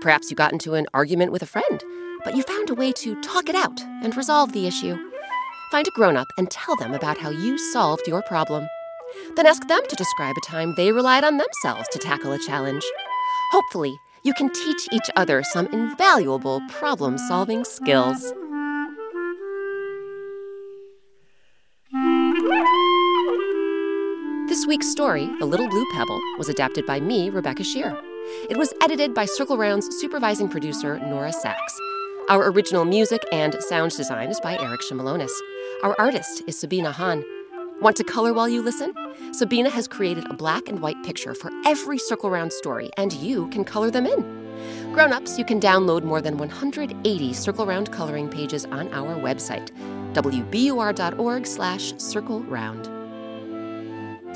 Perhaps 0.00 0.30
you 0.30 0.36
got 0.36 0.52
into 0.52 0.74
an 0.74 0.86
argument 0.94 1.32
with 1.32 1.42
a 1.42 1.46
friend, 1.46 1.82
but 2.24 2.36
you 2.36 2.44
found 2.44 2.70
a 2.70 2.74
way 2.76 2.92
to 2.92 3.20
talk 3.20 3.48
it 3.48 3.56
out 3.56 3.80
and 4.04 4.16
resolve 4.16 4.52
the 4.52 4.68
issue. 4.68 4.96
Find 5.72 5.88
a 5.88 5.90
grown 5.96 6.16
up 6.16 6.28
and 6.38 6.48
tell 6.52 6.76
them 6.76 6.94
about 6.94 7.18
how 7.18 7.30
you 7.30 7.58
solved 7.58 8.06
your 8.06 8.22
problem. 8.28 8.64
Then 9.34 9.48
ask 9.48 9.66
them 9.66 9.82
to 9.88 9.96
describe 9.96 10.36
a 10.38 10.46
time 10.46 10.74
they 10.76 10.92
relied 10.92 11.24
on 11.24 11.36
themselves 11.36 11.88
to 11.90 11.98
tackle 11.98 12.30
a 12.30 12.38
challenge. 12.38 12.84
Hopefully, 13.50 13.98
you 14.22 14.34
can 14.34 14.50
teach 14.50 14.88
each 14.92 15.10
other 15.16 15.42
some 15.42 15.66
invaluable 15.68 16.60
problem 16.68 17.16
solving 17.18 17.64
skills. 17.64 18.32
This 24.48 24.66
week's 24.66 24.90
story, 24.90 25.26
The 25.38 25.46
Little 25.46 25.68
Blue 25.68 25.86
Pebble, 25.92 26.20
was 26.36 26.48
adapted 26.48 26.84
by 26.84 27.00
me, 27.00 27.30
Rebecca 27.30 27.62
Sheir. 27.62 27.98
It 28.50 28.56
was 28.56 28.74
edited 28.82 29.14
by 29.14 29.24
Circle 29.24 29.56
Round's 29.56 29.88
supervising 29.98 30.48
producer, 30.48 30.98
Nora 30.98 31.32
Saks. 31.32 31.56
Our 32.28 32.50
original 32.50 32.84
music 32.84 33.24
and 33.32 33.56
sound 33.60 33.92
design 33.92 34.28
is 34.28 34.40
by 34.40 34.58
Eric 34.58 34.82
Shimalonis. 34.82 35.32
Our 35.82 35.96
artist 35.98 36.42
is 36.46 36.58
Sabina 36.58 36.92
Hahn. 36.92 37.24
Want 37.80 37.96
to 37.96 38.04
color 38.04 38.34
while 38.34 38.48
you 38.48 38.60
listen? 38.60 38.92
Sabina 39.32 39.70
has 39.70 39.88
created 39.88 40.30
a 40.30 40.34
black 40.34 40.68
and 40.68 40.80
white 40.80 41.02
picture 41.02 41.34
for 41.34 41.50
every 41.64 41.96
Circle 41.96 42.28
Round 42.28 42.52
story, 42.52 42.90
and 42.98 43.10
you 43.14 43.48
can 43.48 43.64
color 43.64 43.90
them 43.90 44.04
in. 44.06 44.92
Grown-ups, 44.92 45.38
you 45.38 45.46
can 45.46 45.58
download 45.58 46.04
more 46.04 46.20
than 46.20 46.36
180 46.36 47.32
Circle 47.32 47.64
Round 47.64 47.90
coloring 47.90 48.28
pages 48.28 48.66
on 48.66 48.92
our 48.92 49.16
website, 49.16 49.70
wbur.org 50.12 51.46
slash 51.46 51.94
circle 51.96 52.40
round. 52.40 52.84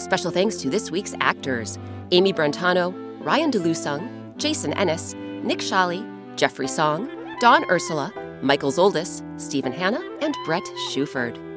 Special 0.00 0.30
thanks 0.30 0.56
to 0.56 0.70
this 0.70 0.90
week's 0.90 1.14
actors 1.20 1.78
Amy 2.12 2.32
Brentano, 2.32 2.94
Ryan 3.20 3.50
DeLusung, 3.50 4.38
Jason 4.38 4.72
Ennis, 4.72 5.12
Nick 5.42 5.60
Shally, 5.60 6.02
Jeffrey 6.36 6.68
Song, 6.68 7.10
Dawn 7.40 7.66
Ursula, 7.70 8.10
Michael 8.40 8.72
Zoldis, 8.72 9.22
Stephen 9.38 9.72
Hanna, 9.72 10.00
and 10.22 10.34
Bret 10.46 10.64
Shuford. 10.90 11.53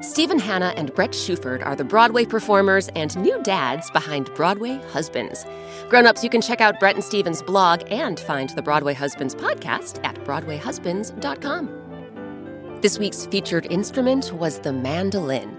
Stephen 0.00 0.38
Hanna 0.38 0.74
and 0.76 0.94
Bret 0.94 1.12
Shuford 1.12 1.64
are 1.64 1.74
the 1.74 1.84
Broadway 1.84 2.26
performers 2.26 2.90
and 2.94 3.16
new 3.16 3.42
dads 3.42 3.90
behind 3.90 4.30
Broadway 4.34 4.78
Husbands. 4.90 5.46
Grown-ups, 5.88 6.22
you 6.22 6.28
can 6.28 6.42
check 6.42 6.60
out 6.60 6.78
Bret 6.78 6.96
and 6.96 7.04
Stephen's 7.04 7.40
blog 7.42 7.80
and 7.90 8.20
find 8.20 8.50
the 8.50 8.60
Broadway 8.60 8.92
Husbands 8.92 9.34
podcast 9.34 10.04
at 10.04 10.14
broadwayhusbands.com. 10.16 12.80
This 12.82 12.98
week's 12.98 13.24
featured 13.26 13.72
instrument 13.72 14.34
was 14.34 14.58
the 14.58 14.72
mandolin. 14.72 15.56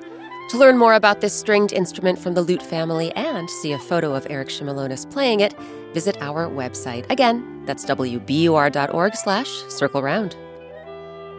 To 0.51 0.57
learn 0.57 0.77
more 0.77 0.93
about 0.93 1.21
this 1.21 1.33
stringed 1.33 1.73
instrument 1.73 2.19
from 2.19 2.35
the 2.35 2.43
lute 2.43 2.61
family 2.61 3.11
and 3.13 3.49
see 3.49 3.73
a 3.73 3.79
photo 3.79 4.13
of 4.13 4.27
Eric 4.29 4.49
Shimalonis 4.49 5.09
playing 5.11 5.39
it, 5.39 5.55
visit 5.93 6.15
our 6.21 6.47
website. 6.47 7.09
Again, 7.09 7.63
that's 7.65 7.85
wbur.org 7.85 9.15
slash 9.15 9.49
circle 9.67 10.03
round. 10.03 10.35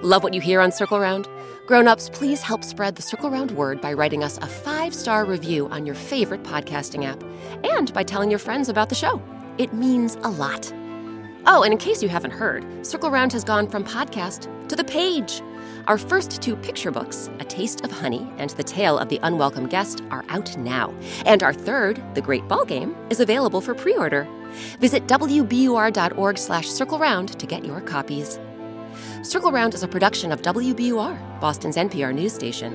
Love 0.03 0.23
what 0.23 0.35
you 0.35 0.41
hear 0.41 0.61
on 0.61 0.71
Circle 0.71 1.01
Round? 1.01 1.27
Grown-ups, 1.69 2.09
please 2.09 2.41
help 2.41 2.65
spread 2.65 2.97
the 2.97 3.03
Circle 3.03 3.29
Round 3.29 3.51
word 3.51 3.83
by 3.83 3.93
writing 3.93 4.25
us 4.25 4.39
a 4.39 4.47
five-star 4.47 5.27
review 5.27 5.69
on 5.69 5.85
your 5.85 5.95
favorite 5.95 6.43
podcasting 6.43 7.05
app 7.05 7.23
and 7.63 7.93
by 7.93 8.03
telling 8.03 8.31
your 8.31 8.39
friends 8.39 8.71
about 8.71 8.89
the 8.89 8.95
show. 8.95 9.23
It 9.59 9.75
means 9.75 10.15
a 10.23 10.31
lot. 10.31 10.73
Oh, 11.45 11.65
and 11.65 11.73
in 11.73 11.79
case 11.79 12.03
you 12.03 12.09
haven't 12.09 12.31
heard, 12.31 12.65
Circle 12.87 13.11
Round 13.11 13.35
has 13.35 13.45
gone 13.45 13.69
from 13.69 13.85
podcast 13.85 14.49
to 14.69 14.77
the 14.77 14.85
page. 14.85 15.43
Our 15.89 15.99
first 15.99 16.41
two 16.41 16.57
picture 16.57 16.91
books, 16.91 17.29
A 17.39 17.45
Taste 17.45 17.85
of 17.85 17.91
Honey 17.91 18.27
and 18.39 18.49
The 18.49 18.65
Tale 18.65 18.99
of 18.99 19.11
the 19.11 19.21
Unwelcome 19.23 19.69
Guest, 19.69 20.03
are 20.11 20.25
out 20.31 20.57
now. 20.57 20.95
And 21.27 21.43
our 21.43 21.53
third, 21.53 22.03
The 22.15 22.23
Great 22.23 22.49
Ball 22.49 22.65
Game, 22.65 22.97
is 23.11 23.21
available 23.21 23.61
for 23.61 23.75
pre-order. 23.75 24.27
Visit 24.81 25.07
wbur.org 25.07 26.39
slash 26.39 26.67
circle 26.67 26.99
round 26.99 27.39
to 27.39 27.47
get 27.47 27.67
your 27.67 27.83
copies. 27.83 28.39
Circle 29.23 29.51
Round 29.51 29.75
is 29.75 29.83
a 29.83 29.89
production 29.89 30.31
of 30.31 30.43
WBUR, 30.43 31.41
Boston's 31.41 31.77
NPR 31.77 32.15
news 32.15 32.33
station. 32.33 32.73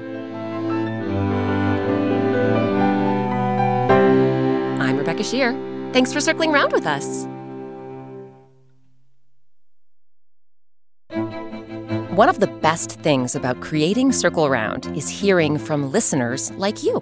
I'm 4.82 4.98
Rebecca 4.98 5.24
Sheir. 5.24 5.54
Thanks 5.94 6.12
for 6.12 6.20
circling 6.20 6.52
round 6.52 6.74
with 6.74 6.86
us. 6.86 7.26
One 12.14 12.30
of 12.30 12.42
the 12.42 12.48
best 12.62 13.00
things 13.00 13.36
about 13.36 13.62
creating 13.62 14.12
Circle 14.12 14.50
Round 14.50 14.86
is 14.98 15.08
hearing 15.08 15.58
from 15.58 15.92
listeners 15.92 16.52
like 16.52 16.84
you. 16.84 17.02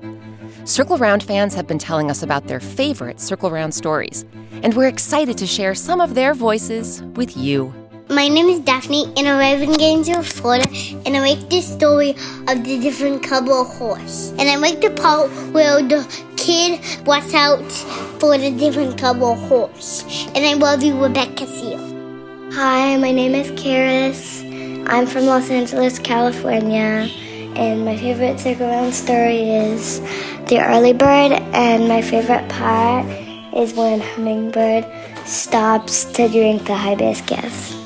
Circle 0.66 1.00
Round 1.00 1.24
fans 1.24 1.56
have 1.56 1.66
been 1.66 1.80
telling 1.80 2.12
us 2.12 2.22
about 2.22 2.48
their 2.48 2.60
favorite 2.60 3.20
Circle 3.20 3.50
Round 3.50 3.74
stories, 3.74 4.24
and 4.62 4.76
we're 4.76 4.88
excited 4.88 5.38
to 5.40 5.48
share 5.48 5.74
some 5.74 6.00
of 6.00 6.14
their 6.14 6.36
voices 6.36 7.02
with 7.16 7.36
you. 7.36 7.74
My 8.12 8.28
name 8.28 8.50
is 8.50 8.60
Daphne, 8.60 9.06
and 9.16 9.26
I 9.26 9.54
live 9.54 9.62
in 9.62 9.72
Gainesville, 9.72 10.24
Florida, 10.24 10.68
and 11.06 11.16
I 11.16 11.22
make 11.22 11.50
this 11.50 11.66
story 11.66 12.10
of 12.50 12.62
the 12.66 12.78
different 12.78 13.24
couple 13.24 13.62
of 13.62 13.68
horse. 13.78 14.34
And 14.38 14.50
I 14.50 14.58
make 14.58 14.82
the 14.82 14.90
part 14.90 15.32
where 15.54 15.82
the 15.82 16.04
kid 16.36 16.82
watch 17.06 17.34
out 17.34 17.72
for 18.20 18.38
the 18.38 18.52
different 18.52 18.98
couple 18.98 19.32
of 19.32 19.40
horse. 19.48 20.04
And 20.36 20.46
I 20.46 20.56
love 20.56 20.84
you, 20.84 21.02
Rebecca 21.02 21.48
Seal. 21.48 21.80
Hi, 22.52 22.98
my 22.98 23.14
name 23.14 23.34
is 23.34 23.50
Karis. 23.52 24.44
I'm 24.90 25.08
from 25.08 25.26
Los 25.26 25.50
Angeles, 25.50 25.98
California, 25.98 27.08
and 27.56 27.86
my 27.86 27.96
favorite 27.96 28.44
Round 28.60 28.94
story 28.94 29.52
is 29.52 30.02
The 30.50 30.60
Early 30.60 30.92
Bird, 30.92 31.32
and 31.56 31.88
my 31.88 32.02
favorite 32.02 32.50
part 32.50 33.06
is 33.56 33.74
when 33.74 34.02
Hummingbird 34.02 34.86
stops 35.26 36.04
to 36.12 36.28
drink 36.28 36.66
the 36.66 36.76
hibiscus. 36.76 37.81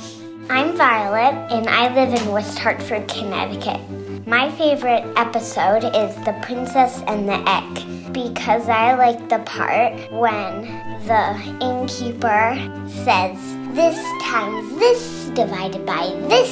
I'm 0.47 0.77
Violet, 0.77 1.51
and 1.51 1.67
I 1.67 1.91
live 1.95 2.13
in 2.13 2.31
West 2.31 2.60
Hartford, 2.60 3.08
Connecticut. 3.08 3.81
My 4.27 4.51
favorite 4.51 5.03
episode 5.17 5.84
is 5.86 6.15
The 6.23 6.38
Princess 6.43 7.01
and 7.08 7.27
the 7.27 7.41
Egg 7.49 8.13
because 8.13 8.69
I 8.69 8.93
like 8.93 9.27
the 9.27 9.39
part 9.39 9.93
when 10.12 10.62
the 11.08 11.34
innkeeper 11.65 12.55
says, 13.03 13.38
This 13.73 13.97
times 14.21 14.77
this 14.77 15.29
divided 15.34 15.84
by 15.84 16.10
this. 16.29 16.51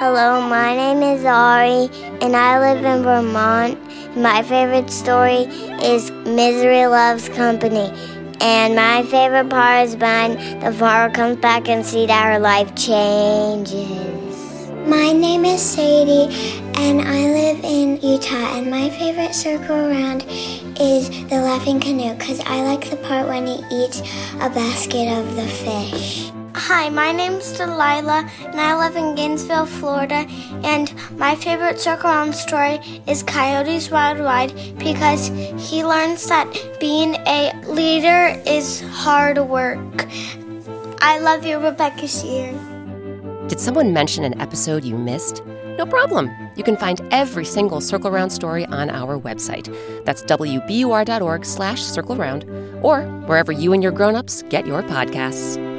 Hello, 0.00 0.40
my 0.48 0.74
name 0.74 1.02
is 1.02 1.24
Ari, 1.24 1.88
and 2.20 2.34
I 2.34 2.58
live 2.58 2.84
in 2.84 3.04
Vermont. 3.04 3.78
My 4.16 4.42
favorite 4.42 4.90
story 4.90 5.44
is 5.84 6.10
Misery 6.10 6.84
Loves 6.86 7.28
Company. 7.28 7.92
And 8.40 8.74
my 8.74 9.02
favorite 9.02 9.50
part 9.50 9.86
is 9.88 9.96
when 9.96 10.60
the 10.60 10.72
father 10.72 11.12
comes 11.12 11.36
back 11.36 11.68
and 11.68 11.84
see 11.84 12.06
that 12.06 12.32
her 12.32 12.38
life 12.38 12.74
changes. 12.74 14.70
My 14.86 15.12
name 15.12 15.44
is 15.44 15.60
Sadie, 15.60 16.34
and 16.74 17.02
I 17.02 17.26
live 17.26 17.62
in 17.62 18.00
Utah. 18.00 18.56
And 18.56 18.70
my 18.70 18.88
favorite 18.90 19.34
circle 19.34 19.76
around 19.76 20.24
is 20.80 21.10
the 21.28 21.36
laughing 21.36 21.80
canoe 21.80 22.14
because 22.14 22.40
I 22.40 22.62
like 22.62 22.88
the 22.88 22.96
part 22.96 23.28
when 23.28 23.46
he 23.46 23.62
eats 23.70 24.00
a 24.40 24.48
basket 24.48 25.08
of 25.18 25.36
the 25.36 25.46
fish. 25.46 26.32
Hi, 26.72 26.88
my 26.88 27.10
name's 27.10 27.50
Delilah, 27.58 28.30
and 28.46 28.60
I 28.60 28.78
live 28.78 28.94
in 28.94 29.16
Gainesville, 29.16 29.66
Florida. 29.66 30.24
And 30.62 30.94
my 31.18 31.34
favorite 31.34 31.80
circle 31.80 32.10
round 32.10 32.32
story 32.32 32.78
is 33.08 33.24
Coyote's 33.24 33.90
Wild 33.90 34.20
Ride 34.20 34.54
because 34.78 35.32
he 35.58 35.84
learns 35.84 36.28
that 36.28 36.46
being 36.78 37.16
a 37.26 37.52
leader 37.66 38.40
is 38.46 38.82
hard 38.82 39.38
work. 39.38 40.06
I 41.00 41.18
love 41.18 41.44
you, 41.44 41.58
Rebecca 41.58 42.04
Sheir. 42.04 42.54
Did 43.48 43.58
someone 43.58 43.92
mention 43.92 44.22
an 44.22 44.40
episode 44.40 44.84
you 44.84 44.96
missed? 44.96 45.44
No 45.76 45.86
problem. 45.86 46.30
You 46.54 46.62
can 46.62 46.76
find 46.76 47.00
every 47.10 47.44
single 47.44 47.80
Circle 47.80 48.12
Round 48.12 48.30
story 48.30 48.64
on 48.66 48.90
our 48.90 49.18
website. 49.18 49.74
That's 50.04 50.22
wbur.org 50.22 51.44
slash 51.44 51.82
circle 51.82 52.14
round, 52.14 52.44
or 52.80 53.02
wherever 53.26 53.50
you 53.50 53.72
and 53.72 53.82
your 53.82 53.90
grown-ups 53.90 54.44
get 54.50 54.68
your 54.68 54.84
podcasts. 54.84 55.69